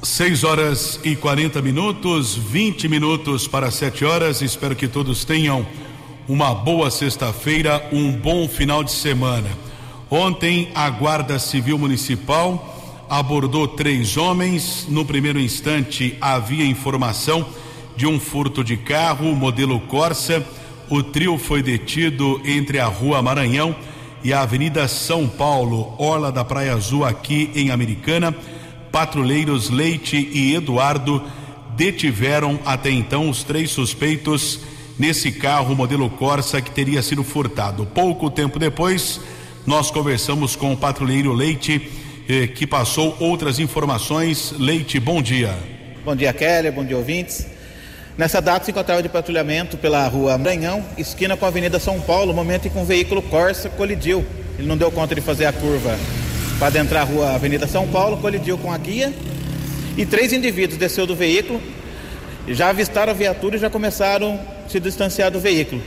6 0.00 0.44
horas 0.44 1.00
e 1.02 1.16
40 1.16 1.60
minutos, 1.60 2.36
20 2.36 2.88
minutos 2.88 3.48
para 3.48 3.68
7 3.68 4.04
horas. 4.04 4.42
Espero 4.42 4.76
que 4.76 4.86
todos 4.86 5.24
tenham 5.24 5.66
uma 6.28 6.54
boa 6.54 6.88
sexta-feira, 6.88 7.84
um 7.92 8.12
bom 8.12 8.46
final 8.48 8.84
de 8.84 8.92
semana. 8.92 9.48
Ontem, 10.08 10.70
a 10.72 10.88
Guarda 10.88 11.40
Civil 11.40 11.76
Municipal 11.76 13.04
abordou 13.10 13.66
três 13.66 14.16
homens. 14.16 14.86
No 14.88 15.04
primeiro 15.04 15.40
instante, 15.40 16.16
havia 16.20 16.64
informação 16.64 17.44
de 17.96 18.06
um 18.06 18.20
furto 18.20 18.62
de 18.62 18.76
carro, 18.76 19.34
modelo 19.34 19.80
Corsa. 19.80 20.46
O 20.88 21.02
trio 21.02 21.36
foi 21.36 21.60
detido 21.60 22.40
entre 22.44 22.78
a 22.78 22.86
Rua 22.86 23.20
Maranhão 23.20 23.74
e 24.26 24.32
a 24.32 24.40
Avenida 24.40 24.88
São 24.88 25.28
Paulo, 25.28 25.94
Orla 25.98 26.32
da 26.32 26.44
Praia 26.44 26.74
Azul, 26.74 27.04
aqui 27.04 27.48
em 27.54 27.70
Americana. 27.70 28.34
Patrulheiros 28.90 29.70
Leite 29.70 30.16
e 30.16 30.52
Eduardo 30.52 31.22
detiveram 31.76 32.58
até 32.64 32.90
então 32.90 33.30
os 33.30 33.44
três 33.44 33.70
suspeitos 33.70 34.58
nesse 34.98 35.30
carro 35.30 35.76
modelo 35.76 36.10
Corsa 36.10 36.60
que 36.60 36.72
teria 36.72 37.02
sido 37.02 37.22
furtado. 37.22 37.86
Pouco 37.86 38.28
tempo 38.28 38.58
depois, 38.58 39.20
nós 39.64 39.92
conversamos 39.92 40.56
com 40.56 40.72
o 40.72 40.76
patrulheiro 40.76 41.32
Leite, 41.32 41.88
eh, 42.28 42.48
que 42.48 42.66
passou 42.66 43.16
outras 43.20 43.60
informações. 43.60 44.52
Leite, 44.58 44.98
bom 44.98 45.22
dia. 45.22 45.56
Bom 46.04 46.16
dia, 46.16 46.32
Kelly, 46.32 46.72
bom 46.72 46.84
dia, 46.84 46.96
ouvintes. 46.96 47.46
Nessa 48.16 48.40
data 48.40 48.64
se 48.64 48.70
encontrava 48.70 49.02
de 49.02 49.10
patrulhamento 49.10 49.76
pela 49.76 50.08
rua 50.08 50.38
Maranhão, 50.38 50.82
esquina 50.96 51.36
com 51.36 51.44
a 51.44 51.48
Avenida 51.48 51.78
São 51.78 52.00
Paulo, 52.00 52.32
momento 52.32 52.66
em 52.66 52.70
que 52.70 52.78
um 52.78 52.84
veículo 52.84 53.20
Corsa 53.20 53.68
colidiu. 53.68 54.24
Ele 54.58 54.66
não 54.66 54.74
deu 54.76 54.90
conta 54.90 55.14
de 55.14 55.20
fazer 55.20 55.44
a 55.44 55.52
curva 55.52 55.98
para 56.58 56.68
adentrar 56.68 57.02
a 57.02 57.04
rua 57.04 57.34
Avenida 57.34 57.66
São 57.66 57.86
Paulo, 57.86 58.16
colidiu 58.16 58.56
com 58.56 58.72
a 58.72 58.78
guia 58.78 59.12
e 59.98 60.06
três 60.06 60.32
indivíduos 60.32 60.78
desceu 60.78 61.06
do 61.06 61.14
veículo, 61.14 61.60
já 62.48 62.70
avistaram 62.70 63.12
a 63.12 63.14
viatura 63.14 63.56
e 63.56 63.58
já 63.58 63.68
começaram 63.68 64.40
a 64.64 64.68
se 64.70 64.80
distanciar 64.80 65.30
do 65.30 65.38
veículo. 65.38 65.82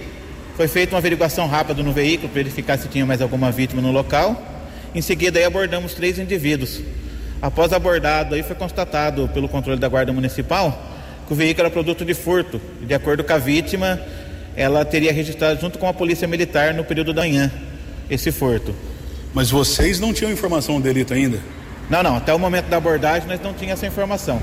Foi 0.55 0.67
feita 0.67 0.93
uma 0.93 0.99
averiguação 0.99 1.47
rápida 1.47 1.81
no 1.81 1.91
veículo 1.91 2.29
para 2.29 2.43
verificar 2.43 2.77
se 2.77 2.87
tinha 2.89 3.07
mais 3.07 3.23
alguma 3.23 3.51
vítima 3.51 3.81
no 3.81 3.91
local. 3.91 4.39
Em 4.93 5.01
seguida 5.01 5.39
aí 5.39 5.45
abordamos 5.45 5.95
três 5.95 6.19
indivíduos. 6.19 6.79
Após 7.41 7.73
abordado 7.73 8.35
aí 8.35 8.43
foi 8.43 8.55
constatado 8.55 9.27
pelo 9.33 9.49
controle 9.49 9.79
da 9.79 9.87
Guarda 9.87 10.13
Municipal 10.13 10.88
que 11.29 11.33
o 11.33 11.35
veículo 11.35 11.67
era 11.67 11.71
produto 11.71 12.03
de 12.03 12.15
furto. 12.15 12.59
E 12.81 12.85
de 12.85 12.93
acordo 12.95 13.23
com 13.23 13.31
a 13.31 13.37
vítima, 13.37 14.01
ela 14.55 14.83
teria 14.83 15.13
registrado 15.13 15.61
junto 15.61 15.77
com 15.77 15.87
a 15.87 15.93
polícia 15.93 16.27
militar 16.27 16.73
no 16.73 16.83
período 16.83 17.13
da 17.13 17.21
manhã 17.21 17.51
esse 18.09 18.31
furto. 18.31 18.73
Mas 19.31 19.51
vocês 19.51 19.99
não 19.99 20.11
tinham 20.11 20.31
informação 20.31 20.77
do 20.77 20.81
delito 20.81 21.13
ainda? 21.13 21.39
Não, 21.87 22.01
não. 22.01 22.15
Até 22.15 22.33
o 22.33 22.39
momento 22.39 22.65
da 22.65 22.77
abordagem 22.77 23.27
nós 23.27 23.39
não 23.41 23.53
tínhamos 23.53 23.79
essa 23.79 23.85
informação. 23.85 24.41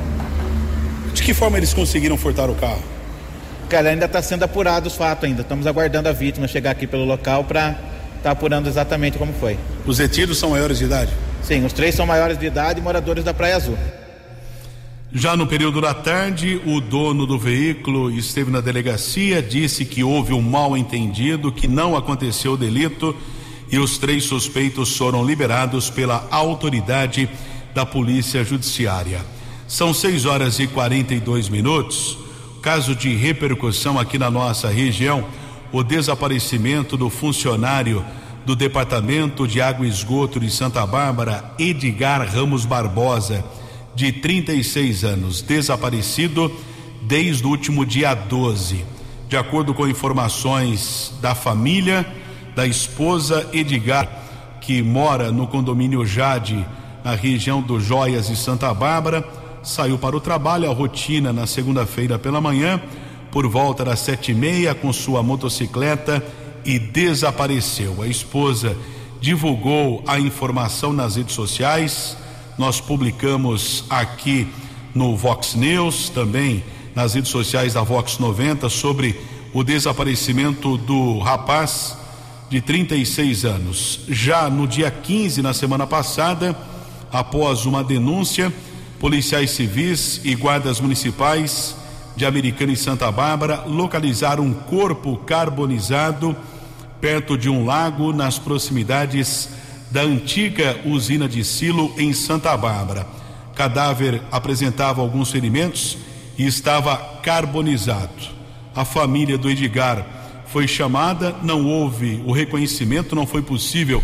De 1.13 1.25
que 1.25 1.35
forma 1.35 1.57
eles 1.57 1.75
conseguiram 1.75 2.17
furtar 2.17 2.49
o 2.49 2.55
carro? 2.55 2.83
Cara, 3.69 3.91
ainda 3.91 4.05
está 4.05 4.23
sendo 4.23 4.45
apurado 4.45 4.87
os 4.87 4.95
fatos 4.95 5.25
ainda. 5.25 5.43
Estamos 5.43 5.67
aguardando 5.67 6.09
a 6.09 6.13
vítima 6.13 6.47
chegar 6.47 6.71
aqui 6.71 6.87
pelo 6.87 7.05
local 7.05 7.43
para 7.43 7.75
está 8.17 8.31
apurando 8.31 8.69
exatamente 8.69 9.19
como 9.19 9.33
foi. 9.33 9.59
Os 9.85 9.99
detidos 9.99 10.39
são 10.39 10.51
maiores 10.51 10.79
de 10.79 10.85
idade? 10.85 11.11
Sim, 11.43 11.65
os 11.65 11.73
três 11.73 11.97
são 11.97 12.07
maiores 12.07 12.39
de 12.39 12.47
idade 12.47 12.79
e 12.79 12.83
moradores 12.83 13.25
da 13.25 13.35
Praia 13.35 13.57
Azul. 13.57 13.77
Já 15.13 15.37
no 15.37 15.47
período 15.47 15.81
da 15.81 15.95
tarde, 15.95 16.61
o 16.67 16.81
dono 16.81 17.27
do 17.27 17.39
veículo 17.39 18.11
esteve 18.11 18.51
na 18.51 18.61
delegacia, 18.61 19.41
disse 19.41 19.85
que 19.85 20.03
houve 20.03 20.33
um 20.33 20.43
mal 20.43 20.77
entendido, 20.77 21.53
que 21.53 21.69
não 21.69 21.97
aconteceu 21.97 22.53
o 22.53 22.57
delito 22.57 23.15
e 23.71 23.79
os 23.79 23.99
três 23.99 24.25
suspeitos 24.25 24.97
foram 24.97 25.25
liberados 25.25 25.89
pela 25.89 26.27
autoridade 26.31 27.29
da 27.73 27.87
Polícia 27.87 28.45
Judiciária. 28.45 29.25
São 29.69 29.95
6 29.95 30.27
horas 30.27 30.59
e 30.59 30.67
42 30.67 31.49
minutos. 31.49 32.19
Caso 32.61 32.95
de 32.95 33.15
repercussão 33.15 33.99
aqui 33.99 34.19
na 34.19 34.31
nossa 34.31 34.69
região, 34.69 35.25
o 35.73 35.85
desaparecimento 35.85 36.97
do 36.97 37.09
funcionário 37.09 38.05
do 38.45 38.57
Departamento 38.57 39.47
de 39.47 39.61
Água 39.61 39.87
e 39.87 39.89
Esgoto 39.89 40.41
de 40.41 40.51
Santa 40.51 40.85
Bárbara, 40.85 41.53
Edgar 41.59 42.27
Ramos 42.29 42.65
Barbosa, 42.65 43.45
de 43.97 44.13
36 44.13 45.05
anos, 45.05 45.41
desaparecido 45.41 46.53
desde 47.03 47.47
o 47.47 47.49
último 47.49 47.87
dia 47.87 48.13
12. 48.15 48.85
De 49.27 49.37
acordo 49.39 49.73
com 49.73 49.89
informações 49.89 51.15
da 51.21 51.35
família, 51.35 52.07
da 52.55 52.67
esposa 52.67 53.49
Edgar, 53.55 54.07
que 54.61 54.83
mora 54.83 55.33
no 55.33 55.47
condomínio 55.47 56.05
Jade, 56.05 56.65
na 57.03 57.15
região 57.15 57.63
do 57.63 57.81
Joias 57.81 58.29
e 58.29 58.37
Santa 58.37 58.73
Bárbara, 58.75 59.27
saiu 59.63 59.97
para 59.97 60.15
o 60.15 60.21
trabalho, 60.21 60.71
a 60.71 60.75
rotina 60.75 61.33
na 61.33 61.47
segunda-feira 61.47 62.19
pela 62.19 62.41
manhã, 62.41 62.81
por 63.33 63.49
volta 63.49 63.85
das 63.85 64.01
sete 64.01 64.33
e 64.33 64.35
meia, 64.35 64.75
com 64.75 64.93
sua 64.93 65.23
motocicleta 65.23 66.23
e 66.65 66.79
desapareceu. 66.79 68.03
A 68.03 68.07
esposa 68.07 68.77
divulgou 69.21 70.05
a 70.07 70.21
informação 70.21 70.93
nas 70.93 71.17
redes 71.17 71.35
sociais. 71.35 72.17
Nós 72.59 72.81
publicamos 72.81 73.85
aqui 73.91 74.49
no 74.95 75.15
Vox 75.15 75.55
News, 75.55 76.09
também 76.09 76.65
nas 76.95 77.13
redes 77.13 77.31
sociais 77.31 77.75
da 77.75 77.83
Vox 77.83 78.19
90, 78.19 78.71
sobre 78.71 79.21
o 79.53 79.63
desaparecimento 79.63 80.79
do 80.79 81.19
rapaz 81.19 81.99
de 82.49 82.63
36 82.63 83.45
anos. 83.45 84.01
Já 84.09 84.49
no 84.49 84.67
dia 84.67 84.91
15, 84.91 85.43
na 85.43 85.53
semana 85.53 85.87
passada, 85.87 86.57
após 87.13 87.67
uma 87.67 87.85
denúncia, 87.85 88.51
policiais 88.99 89.51
civis 89.51 90.23
e 90.25 90.35
guardas 90.35 90.81
municipais 90.81 91.77
de 92.17 92.25
Americana 92.25 92.73
e 92.73 92.77
Santa 92.77 93.13
Bárbara 93.13 93.65
localizaram 93.67 94.45
um 94.45 94.55
corpo 94.55 95.19
carbonizado 95.19 96.35
perto 97.03 97.37
de 97.37 97.51
um 97.51 97.67
lago 97.67 98.15
nas 98.15 98.39
proximidades 98.39 99.51
da 99.91 100.03
antiga 100.03 100.77
usina 100.85 101.29
de 101.29 101.45
silo 101.45 101.95
em 101.97 102.13
Santa 102.13 102.57
Bárbara. 102.57 103.07
Cadáver 103.55 104.23
apresentava 104.31 105.01
alguns 105.01 105.31
ferimentos 105.31 105.97
e 106.37 106.47
estava 106.47 106.97
carbonizado. 107.23 108.37
A 108.75 108.85
família 108.85 109.39
do 109.39 109.49
Edgar 109.49 110.07
foi 110.47 110.69
chamada, 110.69 111.35
não 111.43 111.67
houve 111.67 112.23
o 112.27 112.33
reconhecimento, 112.33 113.17
não 113.17 113.27
foi 113.27 113.43
possível 113.43 114.03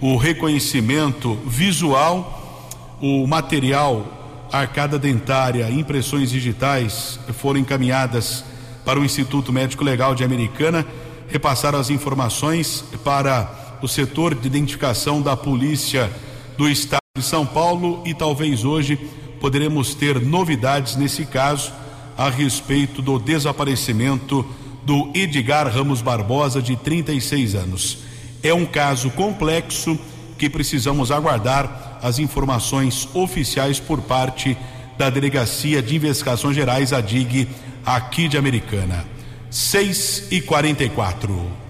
o 0.00 0.16
reconhecimento 0.16 1.34
visual, 1.46 2.68
o 3.00 3.26
material 3.26 4.46
arcada 4.52 4.98
dentária, 4.98 5.70
impressões 5.70 6.30
digitais 6.30 7.20
foram 7.34 7.60
encaminhadas 7.60 8.44
para 8.84 8.98
o 8.98 9.04
Instituto 9.04 9.52
Médico 9.52 9.84
Legal 9.84 10.14
de 10.14 10.24
Americana, 10.24 10.86
repassaram 11.28 11.78
as 11.78 11.90
informações 11.90 12.84
para 13.04 13.59
o 13.82 13.88
setor 13.88 14.34
de 14.34 14.46
identificação 14.46 15.22
da 15.22 15.36
Polícia 15.36 16.10
do 16.56 16.68
Estado 16.68 17.00
de 17.16 17.24
São 17.24 17.46
Paulo 17.46 18.02
e 18.04 18.14
talvez 18.14 18.64
hoje 18.64 18.96
poderemos 19.40 19.94
ter 19.94 20.20
novidades 20.20 20.96
nesse 20.96 21.24
caso 21.24 21.72
a 22.16 22.28
respeito 22.28 23.00
do 23.00 23.18
desaparecimento 23.18 24.44
do 24.84 25.10
Edgar 25.14 25.68
Ramos 25.68 26.02
Barbosa, 26.02 26.60
de 26.60 26.76
36 26.76 27.54
anos. 27.54 27.98
É 28.42 28.52
um 28.52 28.66
caso 28.66 29.10
complexo 29.10 29.98
que 30.38 30.48
precisamos 30.48 31.10
aguardar 31.10 31.98
as 32.02 32.18
informações 32.18 33.08
oficiais 33.14 33.78
por 33.78 34.00
parte 34.02 34.56
da 34.98 35.10
Delegacia 35.10 35.82
de 35.82 35.96
Investigações 35.96 36.54
Gerais, 36.54 36.92
a 36.92 37.00
DIG, 37.00 37.48
aqui 37.84 38.28
de 38.28 38.36
Americana. 38.36 39.06
6 39.50 40.28
e 40.30 40.40
44 40.40 41.32
No 41.32 41.69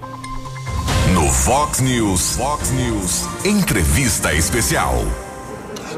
Fox 1.31 1.81
News, 1.81 2.37
News, 2.73 3.25
entrevista 3.45 4.35
especial. 4.35 4.97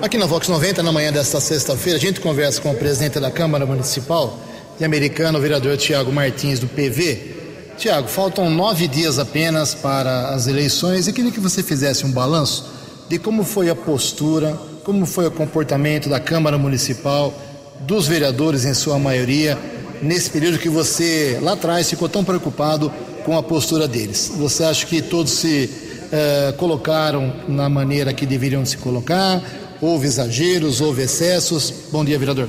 Aqui 0.02 0.18
na 0.18 0.26
Vox 0.26 0.46
90, 0.46 0.82
na 0.82 0.92
manhã 0.92 1.10
desta 1.10 1.40
sexta-feira, 1.40 1.98
a 1.98 2.00
gente 2.00 2.20
conversa 2.20 2.60
com 2.60 2.70
o 2.70 2.74
presidente 2.76 3.18
da 3.18 3.30
Câmara 3.30 3.64
Municipal 3.64 4.38
de 4.78 4.84
Americana, 4.84 5.38
o 5.38 5.40
vereador 5.40 5.78
Tiago 5.78 6.12
Martins, 6.12 6.60
do 6.60 6.68
PV. 6.68 7.72
Tiago, 7.78 8.08
faltam 8.08 8.50
nove 8.50 8.86
dias 8.86 9.18
apenas 9.18 9.74
para 9.74 10.28
as 10.28 10.46
eleições 10.46 11.08
e 11.08 11.12
queria 11.14 11.32
que 11.32 11.40
você 11.40 11.62
fizesse 11.62 12.04
um 12.04 12.12
balanço 12.12 12.70
de 13.08 13.18
como 13.18 13.42
foi 13.42 13.70
a 13.70 13.74
postura, 13.74 14.56
como 14.84 15.06
foi 15.06 15.26
o 15.26 15.30
comportamento 15.30 16.10
da 16.10 16.20
Câmara 16.20 16.58
Municipal, 16.58 17.32
dos 17.80 18.06
vereadores 18.06 18.66
em 18.66 18.74
sua 18.74 18.98
maioria, 18.98 19.58
nesse 20.02 20.28
período 20.28 20.58
que 20.58 20.68
você 20.68 21.38
lá 21.40 21.54
atrás 21.54 21.88
ficou 21.88 22.08
tão 22.08 22.22
preocupado 22.22 22.92
com 23.24 23.36
a 23.36 23.42
postura 23.42 23.88
deles. 23.88 24.32
Você 24.36 24.64
acha 24.64 24.86
que 24.86 25.00
todos 25.00 25.32
se 25.32 25.68
uh, 25.68 26.52
colocaram 26.54 27.32
na 27.48 27.68
maneira 27.68 28.12
que 28.12 28.26
deveriam 28.26 28.64
se 28.64 28.76
colocar? 28.76 29.42
Houve 29.80 30.06
exageros, 30.06 30.80
houve 30.80 31.02
excessos? 31.02 31.72
Bom 31.90 32.04
dia, 32.04 32.18
vereador. 32.18 32.48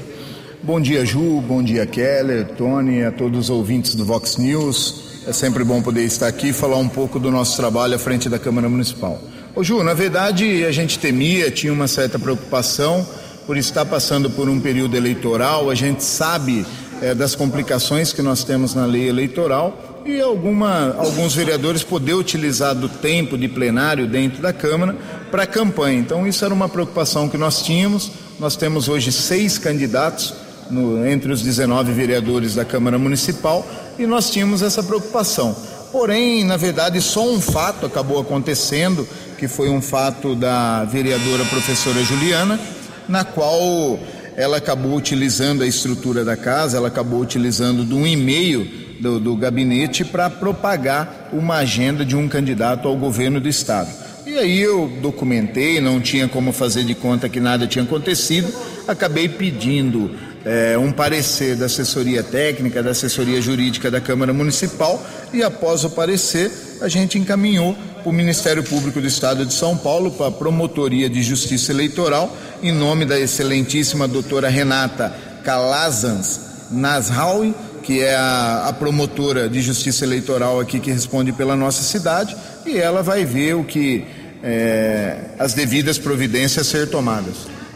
Bom 0.61 0.79
dia, 0.79 1.05
Ju. 1.05 1.41
Bom 1.41 1.61
dia, 1.61 1.85
Keller, 1.85 2.47
Tony, 2.57 3.03
a 3.03 3.11
todos 3.11 3.45
os 3.45 3.49
ouvintes 3.49 3.95
do 3.95 4.05
Vox 4.05 4.37
News. 4.37 5.23
É 5.27 5.33
sempre 5.33 5.63
bom 5.63 5.81
poder 5.81 6.03
estar 6.03 6.27
aqui 6.27 6.49
e 6.49 6.53
falar 6.53 6.77
um 6.77 6.87
pouco 6.87 7.19
do 7.19 7.31
nosso 7.31 7.55
trabalho 7.57 7.95
à 7.95 7.99
frente 7.99 8.29
da 8.29 8.37
Câmara 8.37 8.69
Municipal. 8.69 9.21
Ô 9.55 9.63
Ju, 9.63 9.83
na 9.83 9.93
verdade 9.93 10.65
a 10.65 10.71
gente 10.71 10.99
temia, 10.99 11.51
tinha 11.51 11.71
uma 11.71 11.87
certa 11.87 12.17
preocupação 12.17 13.05
por 13.45 13.57
estar 13.57 13.85
passando 13.85 14.29
por 14.29 14.49
um 14.49 14.59
período 14.59 14.95
eleitoral, 14.95 15.69
a 15.69 15.75
gente 15.75 16.03
sabe 16.03 16.65
é, 17.01 17.13
das 17.13 17.35
complicações 17.35 18.13
que 18.13 18.21
nós 18.21 18.43
temos 18.43 18.73
na 18.73 18.85
lei 18.85 19.07
eleitoral 19.09 19.92
e 20.05 20.19
alguma, 20.19 20.95
alguns 20.97 21.33
vereadores 21.33 21.83
poder 21.83 22.13
utilizar 22.13 22.75
do 22.75 22.89
tempo 22.89 23.37
de 23.37 23.47
plenário 23.47 24.07
dentro 24.07 24.41
da 24.41 24.51
Câmara 24.51 24.95
para 25.31 25.47
campanha. 25.47 25.99
Então 25.99 26.27
isso 26.27 26.43
era 26.43 26.53
uma 26.53 26.67
preocupação 26.67 27.29
que 27.29 27.37
nós 27.37 27.61
tínhamos. 27.61 28.11
Nós 28.39 28.55
temos 28.55 28.89
hoje 28.89 29.11
seis 29.11 29.57
candidatos 29.57 30.33
no, 30.69 31.05
entre 31.07 31.31
os 31.31 31.41
19 31.41 31.91
vereadores 31.93 32.55
da 32.55 32.65
Câmara 32.65 32.97
Municipal 32.97 33.65
e 33.97 34.05
nós 34.05 34.29
tínhamos 34.29 34.61
essa 34.61 34.83
preocupação. 34.83 35.55
Porém, 35.91 36.43
na 36.43 36.57
verdade, 36.57 36.99
só 37.01 37.29
um 37.29 37.39
fato 37.39 37.85
acabou 37.85 38.19
acontecendo 38.19 39.07
que 39.37 39.47
foi 39.47 39.69
um 39.69 39.81
fato 39.81 40.35
da 40.35 40.83
vereadora 40.85 41.45
professora 41.45 42.03
Juliana, 42.03 42.59
na 43.07 43.23
qual 43.23 43.99
ela 44.35 44.57
acabou 44.57 44.95
utilizando 44.95 45.61
a 45.61 45.67
estrutura 45.67 46.25
da 46.25 46.35
casa, 46.35 46.77
ela 46.77 46.87
acabou 46.87 47.19
utilizando 47.19 47.85
de 47.85 47.93
um 47.93 48.07
e-mail 48.07 48.83
do, 49.03 49.19
do 49.19 49.35
gabinete 49.35 50.05
para 50.05 50.29
propagar 50.29 51.29
uma 51.33 51.55
agenda 51.55 52.05
de 52.05 52.15
um 52.15 52.29
candidato 52.29 52.87
ao 52.87 52.95
governo 52.95 53.41
do 53.41 53.49
estado. 53.49 53.89
E 54.25 54.37
aí 54.37 54.61
eu 54.61 54.89
documentei, 55.01 55.81
não 55.81 55.99
tinha 55.99 56.29
como 56.29 56.53
fazer 56.53 56.85
de 56.85 56.95
conta 56.95 57.27
que 57.27 57.41
nada 57.41 57.67
tinha 57.67 57.83
acontecido, 57.83 58.47
acabei 58.87 59.27
pedindo 59.27 60.09
é, 60.45 60.77
um 60.77 60.93
parecer 60.93 61.57
da 61.57 61.65
assessoria 61.65 62.23
técnica, 62.23 62.81
da 62.81 62.91
assessoria 62.91 63.41
jurídica 63.41 63.91
da 63.91 63.99
Câmara 63.99 64.31
Municipal, 64.31 65.05
e 65.33 65.43
após 65.43 65.83
o 65.83 65.89
parecer, 65.89 66.49
a 66.79 66.87
gente 66.87 67.19
encaminhou 67.19 67.75
para 68.01 68.09
o 68.09 68.13
Ministério 68.13 68.63
Público 68.63 69.01
do 69.01 69.07
Estado 69.07 69.45
de 69.45 69.53
São 69.53 69.75
Paulo, 69.77 70.11
para 70.11 70.27
a 70.27 70.31
Promotoria 70.31 71.09
de 71.09 71.21
Justiça 71.21 71.73
Eleitoral, 71.73 72.35
em 72.61 72.71
nome 72.71 73.03
da 73.03 73.19
excelentíssima 73.19 74.07
doutora 74.07 74.47
Renata 74.47 75.13
Calazans 75.43 76.53
Nasraui, 76.71 77.53
que 77.83 78.01
é 78.01 78.15
a, 78.15 78.69
a, 78.69 78.73
promotora 78.73 79.49
de 79.49 79.61
justiça 79.61 80.05
eleitoral 80.05 80.59
aqui 80.59 80.79
que 80.79 80.89
responde 80.89 81.31
pela 81.31 81.55
nossa 81.55 81.83
cidade, 81.83 82.35
e 82.65 82.77
ela 82.77 83.03
vai 83.03 83.25
ver 83.25 83.55
o 83.55 83.63
que 83.63 84.05
é, 84.41 85.17
as 85.37 85.53
devidas 85.53 85.97
providências 85.97 86.67
ser 86.67 86.89
tomadas. 86.89 87.35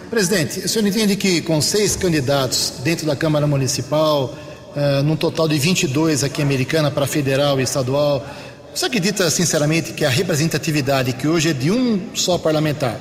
Presidente, 0.10 0.60
o 0.60 0.70
senhor 0.70 0.88
entende 0.88 1.16
que 1.18 1.42
com 1.42 1.62
seis 1.62 1.96
candidatos 1.96 2.74
dentro 2.84 3.06
da 3.06 3.16
Câmara 3.16 3.46
Municipal, 3.46 4.34
uh, 4.74 5.04
num 5.04 5.18
total 5.18 5.50
de 5.50 5.60
22 5.60 6.24
aqui 6.24 6.42
americana 6.42 6.90
para 6.90 7.06
federal 7.06 7.60
e 7.60 7.64
estadual, 7.64 8.26
você 8.74 8.86
acredita 8.86 9.30
sinceramente 9.30 9.92
que 9.92 10.06
a 10.06 10.10
representatividade, 10.10 11.12
que 11.12 11.28
hoje 11.28 11.50
é 11.50 11.54
de 11.54 11.70
um 11.72 12.10
só 12.14 12.38
parlamentar, 12.38 12.98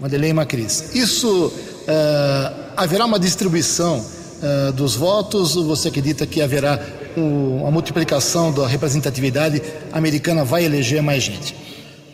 Madeleine 0.00 0.32
Macris, 0.32 0.94
isso 0.94 1.46
uh, 1.46 2.72
haverá 2.74 3.04
uma 3.04 3.18
distribuição 3.18 4.02
uh, 4.42 4.72
dos 4.72 4.94
votos 4.94 5.54
você 5.54 5.88
acredita 5.88 6.26
que 6.26 6.40
haverá 6.40 6.80
uma 7.16 7.70
multiplicação 7.70 8.52
da 8.52 8.66
representatividade 8.66 9.62
americana 9.92 10.44
vai 10.44 10.64
eleger 10.64 11.02
mais 11.02 11.22
gente? 11.22 11.54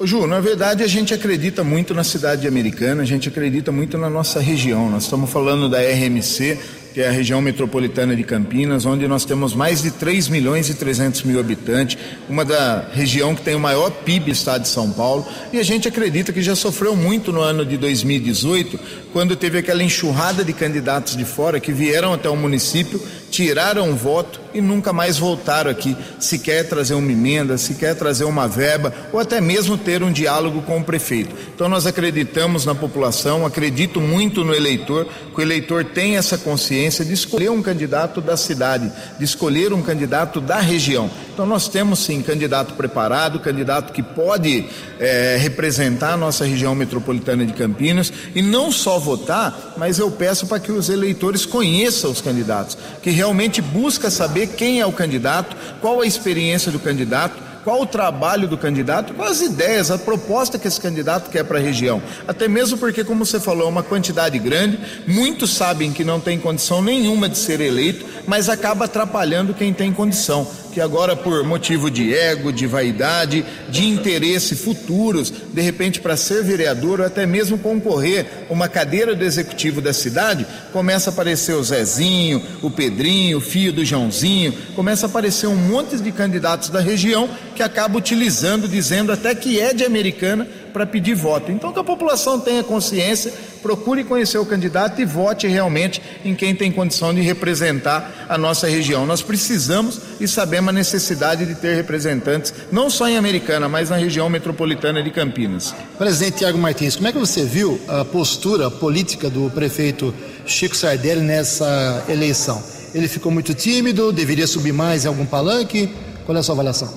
Ju, 0.04 0.26
na 0.26 0.40
verdade 0.40 0.82
a 0.82 0.86
gente 0.86 1.14
acredita 1.14 1.62
muito 1.62 1.94
na 1.94 2.02
cidade 2.02 2.46
americana, 2.48 3.02
a 3.02 3.04
gente 3.04 3.28
acredita 3.28 3.70
muito 3.70 3.96
na 3.96 4.10
nossa 4.10 4.40
região. 4.40 4.90
Nós 4.90 5.04
estamos 5.04 5.30
falando 5.30 5.68
da 5.68 5.78
RMC, 5.78 6.58
que 6.92 7.00
é 7.00 7.08
a 7.08 7.10
região 7.10 7.40
metropolitana 7.40 8.14
de 8.14 8.22
Campinas, 8.22 8.84
onde 8.84 9.08
nós 9.08 9.24
temos 9.24 9.54
mais 9.54 9.82
de 9.82 9.90
3 9.90 10.28
milhões 10.28 10.68
e 10.68 10.74
300 10.74 11.22
mil 11.22 11.40
habitantes, 11.40 11.96
uma 12.28 12.44
da 12.44 12.86
região 12.92 13.34
que 13.34 13.42
tem 13.42 13.54
o 13.54 13.60
maior 13.60 13.90
PIB 13.90 14.26
do 14.26 14.30
estado 14.30 14.62
de 14.62 14.68
São 14.68 14.90
Paulo, 14.92 15.26
e 15.52 15.58
a 15.58 15.62
gente 15.62 15.88
acredita 15.88 16.32
que 16.32 16.42
já 16.42 16.54
sofreu 16.54 16.94
muito 16.94 17.32
no 17.32 17.40
ano 17.40 17.64
de 17.64 17.76
2018, 17.76 18.78
quando 19.12 19.34
teve 19.36 19.58
aquela 19.58 19.82
enxurrada 19.82 20.44
de 20.44 20.52
candidatos 20.52 21.16
de 21.16 21.24
fora 21.24 21.58
que 21.58 21.72
vieram 21.72 22.12
até 22.12 22.28
o 22.28 22.36
município, 22.36 23.00
tiraram 23.32 23.96
voto 23.96 24.38
e 24.52 24.60
nunca 24.60 24.92
mais 24.92 25.16
voltaram 25.16 25.70
aqui, 25.70 25.96
se 26.20 26.38
quer 26.38 26.68
trazer 26.68 26.92
uma 26.92 27.10
emenda, 27.10 27.56
se 27.56 27.74
quer 27.74 27.94
trazer 27.94 28.24
uma 28.24 28.46
verba, 28.46 28.92
ou 29.10 29.18
até 29.18 29.40
mesmo 29.40 29.78
ter 29.78 30.02
um 30.02 30.12
diálogo 30.12 30.60
com 30.60 30.78
o 30.78 30.84
prefeito. 30.84 31.34
Então 31.54 31.66
nós 31.66 31.86
acreditamos 31.86 32.66
na 32.66 32.74
população, 32.74 33.46
acredito 33.46 34.02
muito 34.02 34.44
no 34.44 34.54
eleitor, 34.54 35.08
que 35.34 35.40
o 35.40 35.42
eleitor 35.42 35.82
tem 35.82 36.18
essa 36.18 36.36
consciência 36.36 37.06
de 37.06 37.14
escolher 37.14 37.50
um 37.50 37.62
candidato 37.62 38.20
da 38.20 38.36
cidade, 38.36 38.92
de 39.18 39.24
escolher 39.24 39.72
um 39.72 39.80
candidato 39.80 40.38
da 40.38 40.60
região. 40.60 41.10
Então 41.32 41.46
nós 41.46 41.66
temos 41.66 42.00
sim 42.00 42.20
candidato 42.20 42.74
preparado, 42.74 43.40
candidato 43.40 43.92
que 43.92 44.02
pode 44.02 44.66
é, 45.00 45.38
representar 45.40 46.12
a 46.12 46.16
nossa 46.16 46.44
região 46.44 46.74
metropolitana 46.74 47.46
de 47.46 47.54
Campinas 47.54 48.12
e 48.34 48.42
não 48.42 48.70
só 48.70 48.98
votar, 48.98 49.74
mas 49.78 49.98
eu 49.98 50.10
peço 50.10 50.46
para 50.46 50.60
que 50.60 50.70
os 50.70 50.90
eleitores 50.90 51.46
conheçam 51.46 52.10
os 52.10 52.20
candidatos, 52.20 52.76
que 53.02 53.10
realmente 53.10 53.62
busca 53.62 54.10
saber 54.10 54.48
quem 54.48 54.80
é 54.80 54.86
o 54.86 54.92
candidato, 54.92 55.56
qual 55.80 56.02
a 56.02 56.06
experiência 56.06 56.70
do 56.70 56.78
candidato, 56.78 57.52
qual 57.64 57.80
o 57.80 57.86
trabalho 57.86 58.48
do 58.48 58.58
candidato, 58.58 59.14
quais 59.14 59.40
as 59.40 59.40
ideias, 59.40 59.90
a 59.90 59.96
proposta 59.96 60.58
que 60.58 60.68
esse 60.68 60.80
candidato 60.80 61.30
quer 61.30 61.44
para 61.44 61.58
a 61.58 61.62
região. 61.62 62.02
Até 62.26 62.48
mesmo 62.48 62.76
porque, 62.76 63.04
como 63.04 63.24
você 63.24 63.38
falou, 63.40 63.66
é 63.66 63.70
uma 63.70 63.82
quantidade 63.82 64.38
grande, 64.38 64.78
muitos 65.06 65.54
sabem 65.54 65.92
que 65.92 66.04
não 66.04 66.20
tem 66.20 66.38
condição 66.38 66.82
nenhuma 66.82 67.28
de 67.28 67.38
ser 67.38 67.60
eleito, 67.60 68.04
mas 68.26 68.48
acaba 68.48 68.84
atrapalhando 68.84 69.54
quem 69.54 69.72
tem 69.72 69.92
condição 69.92 70.46
que 70.72 70.80
agora 70.80 71.14
por 71.14 71.44
motivo 71.44 71.90
de 71.90 72.14
ego, 72.14 72.50
de 72.50 72.66
vaidade, 72.66 73.44
de 73.68 73.86
interesse 73.86 74.56
futuros, 74.56 75.30
de 75.30 75.60
repente 75.60 76.00
para 76.00 76.16
ser 76.16 76.42
vereador 76.42 77.00
ou 77.00 77.06
até 77.06 77.26
mesmo 77.26 77.58
concorrer 77.58 78.26
uma 78.48 78.68
cadeira 78.68 79.14
do 79.14 79.24
executivo 79.24 79.80
da 79.80 79.92
cidade, 79.92 80.46
começa 80.72 81.10
a 81.10 81.12
aparecer 81.12 81.54
o 81.54 81.62
Zezinho, 81.62 82.42
o 82.62 82.70
Pedrinho, 82.70 83.38
o 83.38 83.40
filho 83.40 83.72
do 83.72 83.84
Joãozinho, 83.84 84.54
começa 84.74 85.06
a 85.06 85.08
aparecer 85.08 85.46
um 85.46 85.56
monte 85.56 85.96
de 85.98 86.10
candidatos 86.10 86.70
da 86.70 86.80
região 86.80 87.28
que 87.54 87.62
acaba 87.62 87.98
utilizando, 87.98 88.66
dizendo 88.66 89.12
até 89.12 89.34
que 89.34 89.60
é 89.60 89.74
de 89.74 89.84
americana 89.84 90.48
para 90.72 90.86
pedir 90.86 91.14
voto. 91.14 91.52
Então 91.52 91.72
que 91.72 91.78
a 91.78 91.84
população 91.84 92.40
tenha 92.40 92.62
consciência, 92.64 93.32
procure 93.62 94.04
conhecer 94.04 94.38
o 94.38 94.46
candidato 94.46 95.00
e 95.00 95.04
vote 95.04 95.46
realmente 95.46 96.02
em 96.24 96.34
quem 96.34 96.54
tem 96.54 96.72
condição 96.72 97.14
de 97.14 97.20
representar 97.20 98.26
a 98.28 98.36
nossa 98.36 98.66
região. 98.66 99.06
Nós 99.06 99.22
precisamos 99.22 100.00
e 100.20 100.26
sabemos 100.26 100.70
a 100.70 100.72
necessidade 100.72 101.46
de 101.46 101.54
ter 101.54 101.76
representantes, 101.76 102.52
não 102.70 102.90
só 102.90 103.08
em 103.08 103.16
Americana, 103.16 103.68
mas 103.68 103.90
na 103.90 103.96
região 103.96 104.28
metropolitana 104.28 105.02
de 105.02 105.10
Campinas. 105.10 105.74
Presidente 105.98 106.38
Tiago 106.38 106.58
Martins, 106.58 106.96
como 106.96 107.08
é 107.08 107.12
que 107.12 107.18
você 107.18 107.44
viu 107.44 107.80
a 107.86 108.04
postura 108.04 108.70
política 108.70 109.30
do 109.30 109.50
prefeito 109.50 110.14
Chico 110.46 110.76
Sardelli 110.76 111.20
nessa 111.20 112.04
eleição? 112.08 112.62
Ele 112.94 113.08
ficou 113.08 113.32
muito 113.32 113.54
tímido, 113.54 114.12
deveria 114.12 114.46
subir 114.46 114.72
mais 114.72 115.04
em 115.04 115.08
algum 115.08 115.24
palanque? 115.24 115.90
Qual 116.26 116.36
é 116.36 116.40
a 116.40 116.42
sua 116.42 116.54
avaliação? 116.54 116.92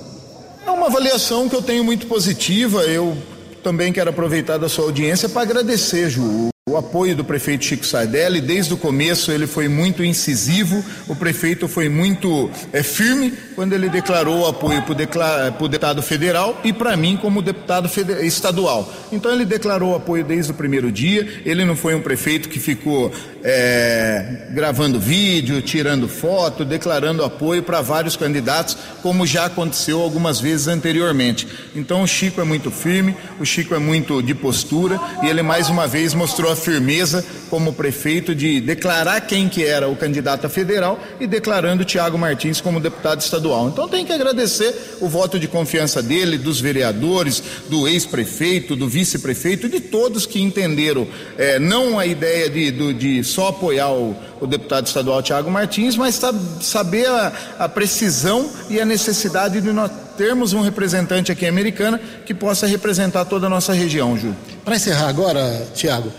É 0.65 0.69
uma 0.69 0.87
avaliação 0.87 1.47
que 1.47 1.55
eu 1.55 1.61
tenho 1.61 1.83
muito 1.83 2.05
positiva. 2.07 2.81
Eu 2.83 3.17
também 3.65 3.91
quero 3.91 4.11
aproveitar 4.11 4.59
da 4.59 4.69
sua 4.69 4.85
audiência 4.85 5.27
para 5.27 5.41
agradecer, 5.41 6.07
Ju, 6.07 6.49
o 6.67 6.77
apoio 6.77 7.15
do 7.15 7.23
prefeito 7.23 7.63
Chico 7.63 7.85
Sardelli, 7.85 8.41
desde 8.41 8.73
o 8.73 8.77
começo 8.77 9.31
ele 9.31 9.45
foi 9.45 9.67
muito 9.67 10.03
incisivo, 10.03 10.83
o 11.07 11.15
prefeito 11.15 11.67
foi 11.67 11.89
muito 11.89 12.49
é, 12.73 12.81
firme 12.81 13.31
quando 13.53 13.73
ele 13.73 13.87
declarou 13.87 14.39
o 14.39 14.47
apoio 14.47 14.81
para 14.81 14.93
o 15.63 15.67
deputado 15.67 16.01
federal 16.01 16.59
e 16.63 16.73
para 16.73 16.97
mim 16.97 17.19
como 17.21 17.43
deputado 17.43 17.87
estadual. 18.23 18.91
Então 19.11 19.31
ele 19.31 19.45
declarou 19.45 19.91
o 19.91 19.95
apoio 19.95 20.23
desde 20.23 20.53
o 20.53 20.55
primeiro 20.55 20.91
dia, 20.91 21.43
ele 21.45 21.63
não 21.63 21.75
foi 21.75 21.93
um 21.93 22.01
prefeito 22.01 22.49
que 22.49 22.57
ficou 22.57 23.13
é, 23.43 24.47
gravando 24.49 24.99
vídeo, 24.99 25.61
tirando 25.61 26.07
foto, 26.07 26.65
declarando 26.65 27.23
apoio 27.23 27.61
para 27.61 27.79
vários 27.79 28.17
candidatos, 28.17 28.75
como 29.03 29.27
já 29.27 29.45
aconteceu 29.45 30.01
algumas 30.01 30.39
vezes 30.39 30.67
anteriormente. 30.67 31.47
Então 31.75 32.01
o 32.01 32.07
Chico 32.07 32.41
é 32.41 32.43
muito 32.43 32.71
firme, 32.71 33.15
o 33.39 33.45
Chico 33.45 33.75
é 33.75 33.79
muito 33.79 34.23
de 34.23 34.33
postura 34.33 34.99
e 35.21 35.27
ele 35.27 35.43
mais 35.43 35.69
uma 35.69 35.85
vez 35.85 36.15
mostrou 36.15 36.54
firmeza 36.55 37.23
como 37.49 37.73
prefeito 37.73 38.33
de 38.33 38.59
declarar 38.59 39.21
quem 39.21 39.47
que 39.47 39.63
era 39.63 39.87
o 39.87 39.95
candidato 39.95 40.45
a 40.45 40.49
federal 40.49 40.99
e 41.19 41.27
declarando 41.27 41.85
Tiago 41.85 42.17
Martins 42.17 42.59
como 42.59 42.79
deputado 42.79 43.21
estadual. 43.21 43.69
Então 43.69 43.87
tem 43.87 44.05
que 44.05 44.11
agradecer 44.11 44.97
o 44.99 45.07
voto 45.07 45.39
de 45.39 45.47
confiança 45.47 46.01
dele, 46.01 46.37
dos 46.37 46.59
vereadores, 46.59 47.41
do 47.69 47.87
ex-prefeito, 47.87 48.75
do 48.75 48.87
vice-prefeito, 48.87 49.69
de 49.69 49.79
todos 49.79 50.25
que 50.25 50.41
entenderam 50.41 51.07
é, 51.37 51.59
não 51.59 51.99
a 51.99 52.05
ideia 52.05 52.49
de, 52.49 52.71
de, 52.71 52.93
de 52.93 53.23
só 53.23 53.49
apoiar 53.49 53.91
o, 53.91 54.15
o, 54.41 54.47
deputado 54.47 54.87
estadual 54.87 55.21
Tiago 55.21 55.49
Martins, 55.49 55.95
mas 55.95 56.19
saber 56.61 57.07
a, 57.07 57.33
a 57.59 57.69
precisão 57.69 58.49
e 58.69 58.79
a 58.79 58.85
necessidade 58.85 59.61
de 59.61 59.71
nós 59.71 59.91
termos 60.17 60.53
um 60.53 60.61
representante 60.61 61.31
aqui 61.31 61.45
americana 61.45 61.99
que 62.25 62.33
possa 62.33 62.65
representar 62.65 63.25
toda 63.25 63.47
a 63.47 63.49
nossa 63.49 63.73
região, 63.73 64.17
Ju. 64.17 64.33
Para 64.63 64.75
encerrar 64.75 65.09
agora, 65.09 65.67
Tiago, 65.73 66.11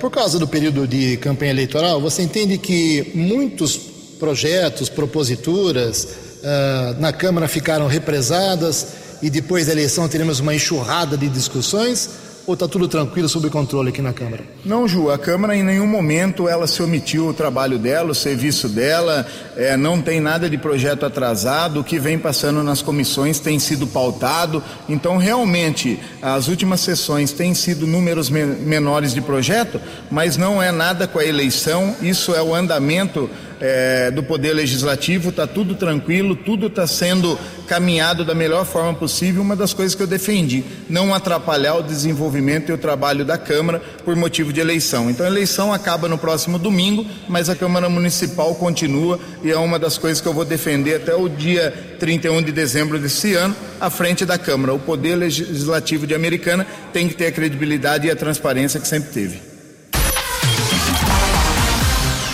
por 0.00 0.10
causa 0.10 0.38
do 0.38 0.46
período 0.46 0.86
de 0.86 1.16
campanha 1.18 1.50
eleitoral, 1.50 2.00
você 2.00 2.22
entende 2.22 2.58
que 2.58 3.12
muitos 3.14 3.76
projetos, 4.20 4.88
proposituras 4.88 6.04
uh, 6.04 7.00
na 7.00 7.12
Câmara 7.12 7.48
ficaram 7.48 7.86
represadas 7.86 8.86
e 9.22 9.30
depois 9.30 9.66
da 9.66 9.72
eleição 9.72 10.08
teremos 10.08 10.38
uma 10.40 10.54
enxurrada 10.54 11.16
de 11.16 11.28
discussões? 11.28 12.10
Ou 12.50 12.54
está 12.54 12.66
tudo 12.66 12.88
tranquilo 12.88 13.28
sob 13.28 13.48
controle 13.48 13.90
aqui 13.90 14.02
na 14.02 14.12
Câmara? 14.12 14.42
Não, 14.64 14.86
Ju, 14.86 15.08
a 15.08 15.16
Câmara 15.16 15.56
em 15.56 15.62
nenhum 15.62 15.86
momento 15.86 16.48
ela 16.48 16.66
se 16.66 16.82
omitiu 16.82 17.28
o 17.28 17.32
trabalho 17.32 17.78
dela, 17.78 18.10
o 18.10 18.14
serviço 18.14 18.68
dela, 18.68 19.24
é, 19.56 19.76
não 19.76 20.02
tem 20.02 20.20
nada 20.20 20.50
de 20.50 20.58
projeto 20.58 21.06
atrasado, 21.06 21.80
o 21.80 21.84
que 21.84 21.98
vem 21.98 22.18
passando 22.18 22.62
nas 22.64 22.82
comissões 22.82 23.38
tem 23.38 23.58
sido 23.60 23.86
pautado, 23.86 24.62
então 24.88 25.16
realmente 25.16 26.00
as 26.20 26.48
últimas 26.48 26.80
sessões 26.80 27.32
têm 27.32 27.54
sido 27.54 27.86
números 27.86 28.28
me 28.28 28.44
menores 28.44 29.14
de 29.14 29.20
projeto, 29.20 29.80
mas 30.10 30.36
não 30.36 30.60
é 30.60 30.72
nada 30.72 31.06
com 31.06 31.20
a 31.20 31.24
eleição, 31.24 31.94
isso 32.02 32.34
é 32.34 32.42
o 32.42 32.52
andamento 32.52 33.30
é, 33.60 34.10
do 34.10 34.22
Poder 34.22 34.54
Legislativo, 34.54 35.28
está 35.28 35.46
tudo 35.46 35.74
tranquilo, 35.74 36.34
tudo 36.34 36.66
está 36.66 36.86
sendo 36.86 37.38
caminhado 37.66 38.24
da 38.24 38.34
melhor 38.34 38.64
forma 38.64 38.94
possível. 38.94 39.42
Uma 39.42 39.54
das 39.54 39.74
coisas 39.74 39.94
que 39.94 40.02
eu 40.02 40.06
defendi, 40.06 40.64
não 40.88 41.14
atrapalhar 41.14 41.74
o 41.76 41.82
desenvolvimento 41.82 42.70
e 42.70 42.72
o 42.72 42.78
trabalho 42.78 43.24
da 43.24 43.36
Câmara 43.36 43.80
por 44.04 44.16
motivo 44.16 44.52
de 44.52 44.60
eleição. 44.60 45.10
Então 45.10 45.26
a 45.26 45.28
eleição 45.28 45.72
acaba 45.72 46.08
no 46.08 46.16
próximo 46.16 46.58
domingo, 46.58 47.06
mas 47.28 47.48
a 47.48 47.54
Câmara 47.54 47.88
Municipal 47.88 48.54
continua 48.54 49.20
e 49.44 49.50
é 49.50 49.56
uma 49.56 49.78
das 49.78 49.98
coisas 49.98 50.20
que 50.20 50.26
eu 50.26 50.34
vou 50.34 50.44
defender 50.44 50.96
até 50.96 51.14
o 51.14 51.28
dia 51.28 51.72
31 51.98 52.42
de 52.42 52.52
dezembro 52.52 52.98
desse 52.98 53.34
ano, 53.34 53.54
à 53.80 53.90
frente 53.90 54.24
da 54.24 54.38
Câmara. 54.38 54.72
O 54.72 54.78
Poder 54.78 55.16
Legislativo 55.16 56.06
de 56.06 56.14
Americana 56.14 56.66
tem 56.92 57.08
que 57.08 57.14
ter 57.14 57.26
a 57.26 57.32
credibilidade 57.32 58.06
e 58.06 58.10
a 58.10 58.16
transparência 58.16 58.80
que 58.80 58.88
sempre 58.88 59.10
teve. 59.10 59.49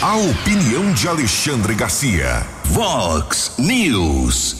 A 0.06 0.14
opinião 0.14 0.92
de 0.94 1.08
Alexandre 1.08 1.74
Garcia. 1.74 2.46
Vox 2.66 3.54
News. 3.58 4.56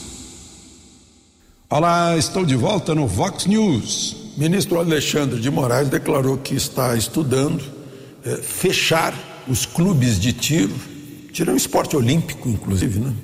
Olá, 1.71 2.17
estou 2.17 2.45
de 2.45 2.57
volta 2.57 2.97
no 2.97 3.07
Vox 3.07 3.47
News. 3.47 4.33
Ministro 4.37 4.81
Alexandre 4.81 5.41
de 5.41 5.49
Moraes 5.49 5.89
declarou 5.89 6.37
que 6.37 6.57
está 6.57 6.97
estudando 6.97 7.63
é, 8.25 8.39
fechar 8.39 9.15
os 9.47 9.65
clubes 9.65 10.19
de 10.19 10.33
tiro, 10.33 10.75
tiro 11.33 11.53
é 11.53 11.55
um 11.55 11.57
esporte 11.57 11.97
olímpico, 11.97 12.49
inclusive, 12.49 12.99
né? 12.99 13.15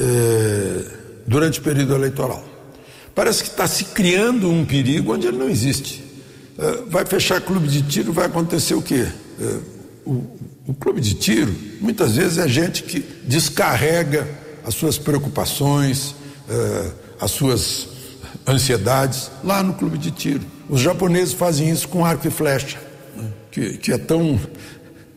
É, 0.00 0.84
durante 1.28 1.60
o 1.60 1.62
período 1.62 1.94
eleitoral. 1.94 2.44
Parece 3.14 3.44
que 3.44 3.50
está 3.50 3.68
se 3.68 3.84
criando 3.84 4.50
um 4.50 4.64
perigo 4.64 5.14
onde 5.14 5.28
ele 5.28 5.38
não 5.38 5.48
existe. 5.48 6.02
É, 6.58 6.82
vai 6.88 7.06
fechar 7.06 7.40
clube 7.40 7.68
de 7.68 7.82
tiro, 7.82 8.12
vai 8.12 8.26
acontecer 8.26 8.74
o 8.74 8.82
quê? 8.82 9.06
o, 10.04 10.26
o 10.70 10.74
clube 10.74 11.00
de 11.00 11.14
tiro, 11.14 11.52
muitas 11.80 12.14
vezes, 12.14 12.38
é 12.38 12.46
gente 12.46 12.84
que 12.84 13.00
descarrega 13.24 14.24
as 14.64 14.72
suas 14.72 14.96
preocupações, 14.96 16.14
uh, 16.48 16.92
as 17.20 17.32
suas 17.32 17.88
ansiedades 18.46 19.32
lá 19.42 19.64
no 19.64 19.74
clube 19.74 19.98
de 19.98 20.12
tiro. 20.12 20.42
Os 20.68 20.80
japoneses 20.80 21.34
fazem 21.34 21.68
isso 21.68 21.88
com 21.88 22.04
arco 22.04 22.28
e 22.28 22.30
flecha, 22.30 22.78
né? 23.16 23.32
que, 23.50 23.78
que, 23.78 23.92
é 23.92 23.98
tão. 23.98 24.38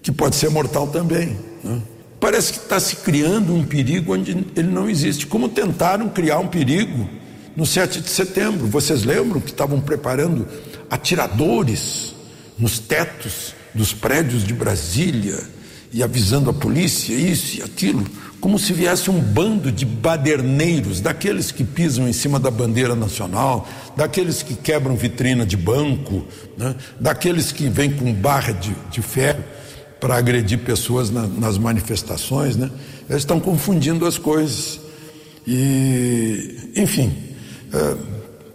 que 0.01 0.11
pode 0.11 0.35
ser 0.35 0.49
mortal 0.49 0.87
também. 0.87 1.37
Né? 1.63 1.79
Parece 2.19 2.53
que 2.53 2.59
está 2.59 2.79
se 2.79 2.95
criando 2.95 3.53
um 3.53 3.63
perigo 3.63 4.15
onde 4.15 4.31
ele 4.55 4.71
não 4.71 4.89
existe. 4.89 5.27
Como 5.27 5.47
tentaram 5.47 6.09
criar 6.09 6.39
um 6.39 6.47
perigo 6.47 7.07
no 7.55 7.63
7 7.63 8.01
de 8.01 8.09
setembro. 8.09 8.65
Vocês 8.65 9.03
lembram 9.03 9.39
que 9.39 9.51
estavam 9.51 9.79
preparando 9.79 10.47
atiradores 10.89 12.15
nos 12.57 12.79
tetos 12.79 13.53
dos 13.73 13.93
prédios 13.93 14.43
de 14.43 14.53
Brasília 14.53 15.39
e 15.91 16.01
avisando 16.01 16.49
a 16.49 16.53
polícia 16.53 17.13
isso 17.13 17.57
e 17.59 17.61
aquilo, 17.61 18.05
como 18.41 18.57
se 18.57 18.73
viesse 18.73 19.09
um 19.09 19.21
bando 19.21 19.71
de 19.71 19.85
baderneiros, 19.85 20.99
daqueles 20.99 21.51
que 21.51 21.63
pisam 21.63 22.07
em 22.09 22.13
cima 22.13 22.39
da 22.39 22.49
bandeira 22.49 22.95
nacional, 22.95 23.67
daqueles 23.95 24.41
que 24.41 24.55
quebram 24.55 24.95
vitrina 24.95 25.45
de 25.45 25.55
banco, 25.55 26.25
né? 26.57 26.75
daqueles 26.99 27.51
que 27.51 27.69
vêm 27.69 27.91
com 27.91 28.11
barra 28.11 28.51
de, 28.51 28.75
de 28.91 29.01
ferro 29.01 29.43
para 29.99 30.17
agredir 30.17 30.59
pessoas 30.59 31.09
na, 31.09 31.25
nas 31.25 31.57
manifestações, 31.57 32.57
né? 32.57 32.69
Eles 33.09 33.21
estão 33.21 33.39
confundindo 33.39 34.05
as 34.05 34.17
coisas. 34.17 34.81
E, 35.47 36.71
enfim, 36.75 37.15
é, 37.71 37.95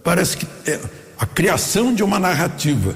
parece 0.04 0.36
que 0.36 0.46
é 0.70 0.78
a 1.18 1.24
criação 1.24 1.94
de 1.94 2.02
uma 2.02 2.18
narrativa? 2.18 2.94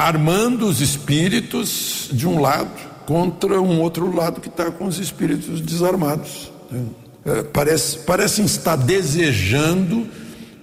Armando 0.00 0.66
os 0.66 0.80
espíritos 0.80 2.08
de 2.10 2.26
um 2.26 2.40
lado 2.40 2.70
contra 3.04 3.60
um 3.60 3.80
outro 3.80 4.14
lado 4.14 4.40
que 4.40 4.48
está 4.48 4.70
com 4.70 4.86
os 4.86 4.98
espíritos 4.98 5.60
desarmados. 5.60 6.50
Né? 6.70 6.84
É, 7.26 7.42
parece, 7.42 7.98
parecem 7.98 8.46
estar 8.46 8.76
desejando 8.76 10.08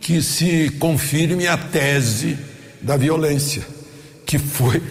que 0.01 0.23
se 0.23 0.71
confirme 0.79 1.45
a 1.45 1.55
tese 1.55 2.37
da 2.81 2.97
violência, 2.97 3.61
que 4.25 4.39
foi 4.39 4.81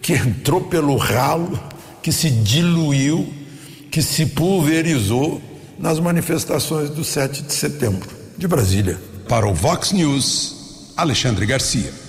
que 0.00 0.12
entrou 0.12 0.62
pelo 0.62 0.96
ralo, 0.96 1.60
que 2.00 2.12
se 2.12 2.30
diluiu, 2.30 3.32
que 3.90 4.02
se 4.02 4.24
pulverizou 4.26 5.42
nas 5.78 5.98
manifestações 5.98 6.90
do 6.90 7.02
7 7.02 7.42
de 7.42 7.52
setembro 7.52 8.08
de 8.38 8.46
Brasília. 8.46 8.98
Para 9.28 9.48
o 9.48 9.54
Vox 9.54 9.92
News, 9.92 10.92
Alexandre 10.96 11.44
Garcia. 11.44 11.99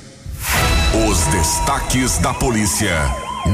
Os 0.93 1.25
destaques 1.27 2.17
da 2.17 2.33
polícia 2.33 2.97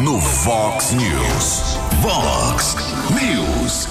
no 0.03 0.17
Vox 0.17 0.91
News. 0.91 1.77
Vox 2.01 2.75
News. 3.11 3.87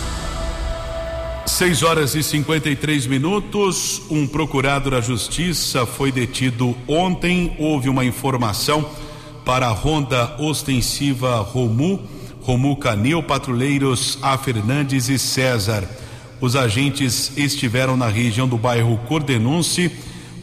6 1.47 1.83
horas 1.85 2.17
e 2.17 2.25
53 2.25 3.07
minutos. 3.07 4.03
Um 4.11 4.27
procurado 4.27 4.91
da 4.91 5.01
Justiça 5.01 5.87
foi 5.87 6.11
detido 6.11 6.77
ontem. 6.89 7.55
Houve 7.57 7.89
uma 7.89 8.05
informação 8.05 8.85
para 9.45 9.69
a 9.69 9.73
ronda 9.73 10.35
ostensiva 10.41 11.37
Romu, 11.37 12.03
Romu 12.43 12.77
Canil, 12.77 13.23
patrulheiros 13.23 14.19
A. 14.23 14.37
Fernandes 14.37 15.09
e 15.09 15.21
César. 15.21 15.89
Os 16.41 16.57
agentes 16.57 17.31
estiveram 17.37 17.97
na 17.97 18.09
região 18.09 18.49
do 18.49 18.59
bairro 18.59 18.99
Cordenunce. 19.07 19.93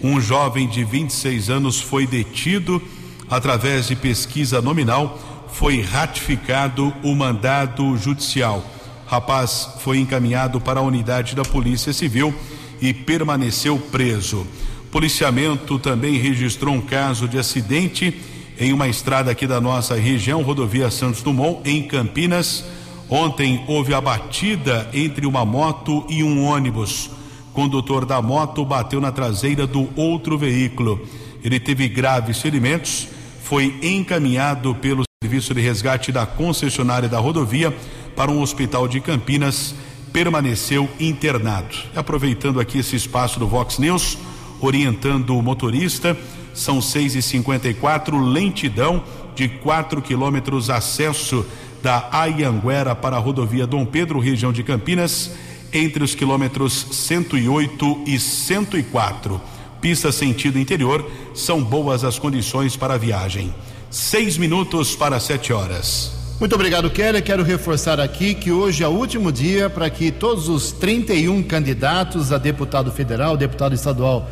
Um 0.03 0.19
jovem 0.19 0.67
de 0.67 0.83
26 0.83 1.49
anos 1.49 1.79
foi 1.79 2.05
detido. 2.05 2.81
Através 3.29 3.87
de 3.87 3.95
pesquisa 3.95 4.61
nominal, 4.61 5.47
foi 5.47 5.81
ratificado 5.81 6.93
o 7.01 7.15
mandado 7.15 7.95
judicial. 7.95 8.65
Rapaz 9.07 9.69
foi 9.79 9.99
encaminhado 9.99 10.59
para 10.59 10.81
a 10.81 10.83
unidade 10.83 11.35
da 11.35 11.43
Polícia 11.43 11.93
Civil 11.93 12.35
e 12.81 12.93
permaneceu 12.93 13.77
preso. 13.77 14.45
Policiamento 14.91 15.79
também 15.79 16.17
registrou 16.17 16.75
um 16.75 16.81
caso 16.81 17.27
de 17.27 17.39
acidente 17.39 18.19
em 18.59 18.73
uma 18.73 18.89
estrada 18.89 19.31
aqui 19.31 19.47
da 19.47 19.61
nossa 19.61 19.95
região, 19.95 20.43
rodovia 20.43 20.91
Santos 20.91 21.21
Dumont, 21.21 21.61
em 21.63 21.81
Campinas. 21.81 22.65
Ontem 23.09 23.63
houve 23.67 23.93
a 23.93 24.01
batida 24.01 24.89
entre 24.93 25.25
uma 25.25 25.45
moto 25.45 26.05
e 26.09 26.23
um 26.23 26.43
ônibus. 26.43 27.09
Condutor 27.53 28.05
da 28.05 28.21
moto 28.21 28.65
bateu 28.65 28.99
na 28.99 29.11
traseira 29.11 29.67
do 29.67 29.87
outro 29.95 30.37
veículo. 30.37 31.07
Ele 31.43 31.59
teve 31.59 31.87
graves 31.87 32.41
ferimentos, 32.41 33.07
foi 33.43 33.77
encaminhado 33.81 34.73
pelo 34.75 35.03
serviço 35.23 35.53
de 35.53 35.61
resgate 35.61 36.11
da 36.11 36.25
concessionária 36.25 37.07
da 37.07 37.19
rodovia 37.19 37.75
para 38.15 38.31
um 38.31 38.41
hospital 38.41 38.87
de 38.87 38.99
Campinas, 38.99 39.75
permaneceu 40.11 40.89
internado. 40.99 41.75
Aproveitando 41.95 42.59
aqui 42.59 42.79
esse 42.79 42.95
espaço 42.95 43.39
do 43.39 43.47
Vox 43.47 43.77
News, 43.77 44.17
orientando 44.59 45.37
o 45.37 45.41
motorista, 45.41 46.17
são 46.53 46.81
6 46.81 47.15
e 47.15 47.21
54 47.21 48.17
lentidão 48.19 49.03
de 49.35 49.47
4 49.47 50.01
quilômetros 50.01 50.69
acesso 50.69 51.45
da 51.81 52.07
Ayanguera 52.11 52.95
para 52.95 53.17
a 53.17 53.19
rodovia 53.19 53.67
Dom 53.67 53.85
Pedro, 53.85 54.19
região 54.19 54.53
de 54.53 54.63
Campinas, 54.63 55.31
entre 55.73 56.03
os 56.03 56.13
quilômetros 56.13 56.87
108 56.91 58.03
e 58.05 58.19
104. 58.19 59.41
Pista 59.81 60.11
sentido 60.11 60.59
interior, 60.59 61.09
são 61.33 61.61
boas 61.61 62.03
as 62.03 62.17
condições 62.17 62.77
para 62.77 62.93
a 62.93 62.97
viagem. 62.97 63.53
Seis 63.89 64.37
minutos 64.37 64.95
para 64.95 65.19
sete 65.19 65.51
horas. 65.51 66.13
Muito 66.39 66.55
obrigado, 66.55 66.89
Kelly. 66.89 67.21
Quero 67.21 67.43
reforçar 67.43 67.99
aqui 67.99 68.33
que 68.33 68.51
hoje 68.51 68.83
é 68.83 68.87
o 68.87 68.91
último 68.91 69.31
dia 69.31 69.69
para 69.69 69.89
que 69.89 70.11
todos 70.11 70.49
os 70.49 70.71
31 70.71 71.43
candidatos 71.43 72.31
a 72.31 72.37
deputado 72.37 72.91
federal, 72.91 73.37
deputado 73.37 73.73
estadual 73.73 74.29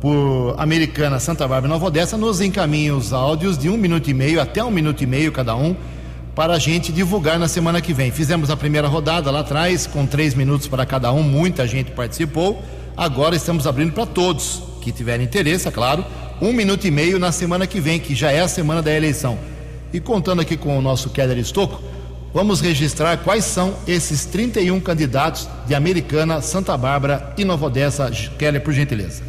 por 0.00 0.54
Americana, 0.58 1.20
Santa 1.20 1.46
Bárbara 1.46 1.66
e 1.66 1.70
Nova 1.70 1.86
Odessa 1.86 2.16
nos 2.16 2.40
encaminhem 2.40 2.90
os 2.90 3.12
áudios 3.12 3.56
de 3.56 3.68
um 3.68 3.76
minuto 3.76 4.10
e 4.10 4.14
meio 4.14 4.40
até 4.40 4.64
um 4.64 4.70
minuto 4.70 5.02
e 5.02 5.06
meio 5.06 5.30
cada 5.30 5.54
um 5.54 5.76
para 6.34 6.54
a 6.54 6.58
gente 6.58 6.92
divulgar 6.92 7.38
na 7.38 7.48
semana 7.48 7.80
que 7.80 7.92
vem. 7.92 8.10
Fizemos 8.10 8.50
a 8.50 8.56
primeira 8.56 8.88
rodada 8.88 9.30
lá 9.30 9.40
atrás 9.40 9.86
com 9.86 10.06
três 10.06 10.34
minutos 10.34 10.66
para 10.66 10.86
cada 10.86 11.12
um, 11.12 11.22
muita 11.22 11.66
gente 11.66 11.90
participou. 11.90 12.62
Agora 12.96 13.36
estamos 13.36 13.66
abrindo 13.66 13.92
para 13.92 14.06
todos 14.06 14.62
que 14.80 14.90
tiverem 14.90 15.26
interesse, 15.26 15.68
é 15.68 15.70
claro, 15.70 16.04
um 16.40 16.52
minuto 16.52 16.86
e 16.86 16.90
meio 16.90 17.18
na 17.18 17.30
semana 17.30 17.66
que 17.66 17.80
vem, 17.80 18.00
que 18.00 18.14
já 18.14 18.32
é 18.32 18.40
a 18.40 18.48
semana 18.48 18.82
da 18.82 18.92
eleição. 18.92 19.38
E 19.92 20.00
contando 20.00 20.40
aqui 20.40 20.56
com 20.56 20.76
o 20.76 20.82
nosso 20.82 21.10
Keller 21.10 21.38
Estocco, 21.38 21.80
vamos 22.34 22.60
registrar 22.60 23.18
quais 23.18 23.44
são 23.44 23.74
esses 23.86 24.24
31 24.24 24.80
candidatos 24.80 25.48
de 25.66 25.74
Americana, 25.74 26.40
Santa 26.40 26.76
Bárbara 26.76 27.32
e 27.36 27.44
Nova 27.44 27.66
Odessa. 27.66 28.10
Keller, 28.38 28.62
por 28.62 28.72
gentileza. 28.72 29.22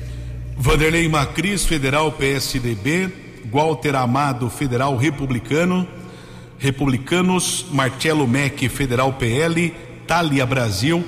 Vanderlei 0.58 1.08
Macris, 1.08 1.66
Federal 1.66 2.12
PSDB, 2.14 3.10
Walter 3.52 3.96
Amado, 3.96 4.50
Federal 4.50 4.96
Republicano, 4.96 5.88
Republicanos, 6.64 7.66
Marcelo 7.74 8.26
Mec, 8.26 8.70
Federal 8.70 9.18
PL, 9.18 9.74
Thalia 10.08 10.46
Brasil, 10.46 11.04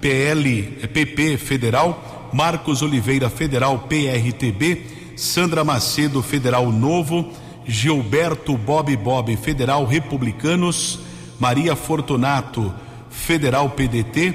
PL, 0.00 0.88
PP 0.92 1.38
Federal, 1.38 2.28
Marcos 2.32 2.82
Oliveira, 2.82 3.30
Federal 3.30 3.86
PRTB, 3.86 5.14
Sandra 5.14 5.62
Macedo, 5.62 6.22
Federal 6.22 6.72
Novo, 6.72 7.30
Gilberto 7.64 8.56
Bob 8.56 8.96
Bob, 8.96 9.36
Federal 9.36 9.86
Republicanos, 9.86 10.98
Maria 11.38 11.76
Fortunato, 11.76 12.74
Federal 13.08 13.70
PDT, 13.76 14.34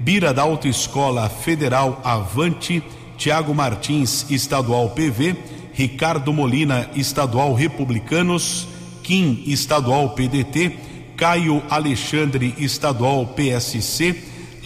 Bira 0.00 0.34
da 0.34 0.42
Autoescola 0.42 1.28
Federal 1.28 2.00
Avante, 2.02 2.82
Tiago 3.16 3.54
Martins, 3.54 4.26
Estadual 4.32 4.90
PV, 4.90 5.36
Ricardo 5.74 6.32
Molina, 6.32 6.90
Estadual 6.96 7.54
Republicanos, 7.54 8.66
Kim, 9.08 9.42
Estadual 9.46 10.10
PDT, 10.10 10.76
Caio 11.16 11.62
Alexandre, 11.70 12.54
Estadual 12.58 13.26
PSC, 13.34 14.14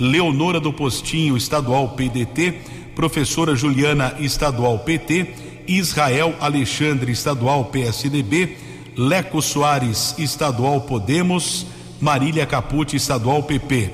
Leonora 0.00 0.58
do 0.58 0.72
Postinho, 0.72 1.36
Estadual 1.36 1.94
PDT, 1.94 2.54
Professora 2.92 3.54
Juliana, 3.54 4.16
Estadual 4.18 4.80
PT, 4.80 5.32
Israel 5.68 6.34
Alexandre, 6.40 7.12
Estadual 7.12 7.70
PSDB, 7.70 8.56
Leco 8.96 9.40
Soares, 9.40 10.16
Estadual 10.18 10.80
Podemos, 10.86 11.64
Marília 12.00 12.44
Capucci, 12.44 12.96
Estadual 12.96 13.44
PP, 13.44 13.92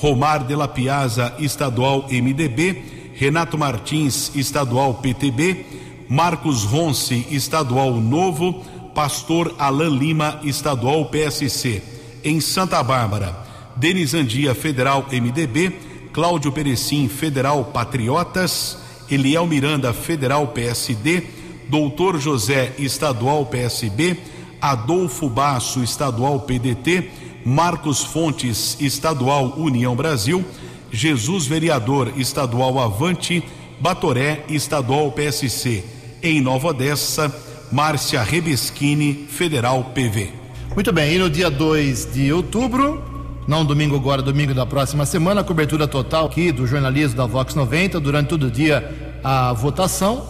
Romar 0.00 0.46
de 0.46 0.54
la 0.54 0.72
Piazza, 0.72 1.34
Estadual 1.40 2.04
MDB, 2.08 3.16
Renato 3.18 3.58
Martins, 3.58 4.30
estadual 4.36 5.00
PTB, 5.02 5.66
Marcos 6.08 6.62
Ronce, 6.70 7.26
estadual 7.32 8.00
Novo, 8.00 8.62
Pastor 8.98 9.54
Alain 9.60 9.96
Lima, 9.96 10.40
estadual 10.42 11.04
PSC. 11.04 11.80
Em 12.24 12.40
Santa 12.40 12.82
Bárbara, 12.82 13.32
Denis 13.76 14.12
Andia, 14.12 14.56
federal 14.56 15.06
MDB, 15.08 15.70
Cláudio 16.12 16.50
Perecim, 16.50 17.06
federal 17.06 17.66
Patriotas, 17.66 18.76
Eliel 19.08 19.46
Miranda, 19.46 19.92
federal 19.92 20.48
PSD, 20.48 21.22
Doutor 21.68 22.18
José, 22.18 22.72
estadual 22.76 23.46
PSB, 23.46 24.18
Adolfo 24.60 25.28
Basso, 25.28 25.80
estadual 25.80 26.40
PDT, 26.40 27.08
Marcos 27.44 28.02
Fontes, 28.02 28.76
estadual 28.80 29.54
União 29.56 29.94
Brasil, 29.94 30.44
Jesus 30.90 31.46
Vereador 31.46 32.14
Estadual 32.16 32.80
Avante, 32.80 33.44
Batoré 33.78 34.44
Estadual 34.48 35.12
PSC. 35.12 35.84
Em 36.20 36.40
Nova 36.40 36.70
Odessa, 36.70 37.32
Márcia 37.70 38.22
Rebeschini, 38.22 39.26
Federal 39.28 39.84
PV. 39.94 40.32
Muito 40.74 40.92
bem, 40.92 41.14
e 41.14 41.18
no 41.18 41.28
dia 41.28 41.50
2 41.50 42.12
de 42.12 42.32
outubro, 42.32 43.02
não 43.46 43.64
domingo 43.64 43.96
agora, 43.96 44.22
domingo 44.22 44.54
da 44.54 44.64
próxima 44.64 45.04
semana, 45.04 45.42
cobertura 45.42 45.88
total 45.88 46.26
aqui 46.26 46.52
do 46.52 46.66
jornalismo 46.66 47.16
da 47.16 47.26
Vox 47.26 47.54
90, 47.54 47.98
durante 48.00 48.28
todo 48.28 48.46
o 48.46 48.50
dia 48.50 49.18
a 49.22 49.52
votação 49.52 50.24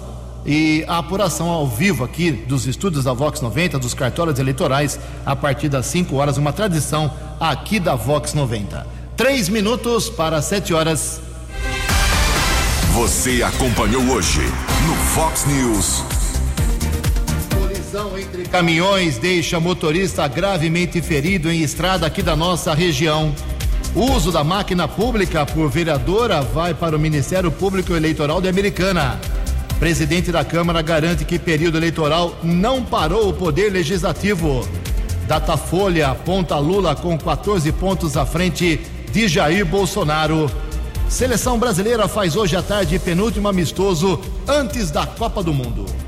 e 0.47 0.85
a 0.89 0.99
apuração 0.99 1.49
ao 1.51 1.67
vivo 1.67 2.05
aqui 2.05 2.33
dos 2.33 2.67
estúdios 2.67 3.05
da 3.05 3.13
Vox 3.13 3.41
90, 3.41 3.79
dos 3.79 3.95
cartórios 3.95 4.39
eleitorais, 4.39 4.99
a 5.27 5.37
partir 5.37 5.69
das 5.69 5.87
5 5.87 6.17
horas, 6.17 6.39
uma 6.39 6.53
tradição 6.53 7.13
aqui 7.39 7.79
da 7.79 7.95
Vox 7.95 8.35
90. 8.35 8.87
Três 9.17 9.49
minutos 9.49 10.09
para 10.09 10.41
7 10.41 10.73
horas. 10.73 11.21
Você 12.95 13.43
acompanhou 13.43 14.03
hoje 14.11 14.41
no 14.87 14.95
Fox 14.95 15.45
News. 15.45 16.18
Caminhões 18.51 19.19
deixa 19.19 19.61
motorista 19.61 20.27
gravemente 20.27 21.03
ferido 21.03 21.51
em 21.51 21.61
estrada 21.61 22.07
aqui 22.07 22.23
da 22.23 22.35
nossa 22.35 22.73
região. 22.73 23.35
O 23.95 24.13
uso 24.13 24.33
da 24.33 24.43
máquina 24.43 24.89
pública 24.89 25.45
por 25.45 25.69
vereadora 25.69 26.41
vai 26.41 26.73
para 26.73 26.97
o 26.97 26.99
Ministério 26.99 27.51
Público 27.51 27.95
Eleitoral 27.95 28.41
de 28.41 28.49
Americana. 28.49 29.21
Presidente 29.79 30.33
da 30.33 30.45
Câmara 30.47 30.81
garante 30.81 31.27
que 31.27 31.39
período 31.39 31.77
eleitoral 31.77 32.39
não 32.43 32.83
parou 32.83 33.29
o 33.29 33.35
poder 33.35 33.71
legislativo. 33.71 34.67
Datafolha 35.27 36.09
aponta 36.09 36.57
Lula 36.57 36.97
com 36.97 37.19
14 37.19 37.71
pontos 37.73 38.17
à 38.17 38.25
frente 38.25 38.81
de 39.13 39.29
Jair 39.29 39.67
Bolsonaro. 39.67 40.51
Seleção 41.07 41.59
brasileira 41.59 42.09
faz 42.09 42.35
hoje 42.35 42.57
à 42.57 42.63
tarde 42.63 42.99
penúltimo 42.99 43.47
amistoso 43.47 44.19
antes 44.49 44.91
da 44.91 45.07
Copa 45.07 45.43
do 45.43 45.53
Mundo. 45.53 46.08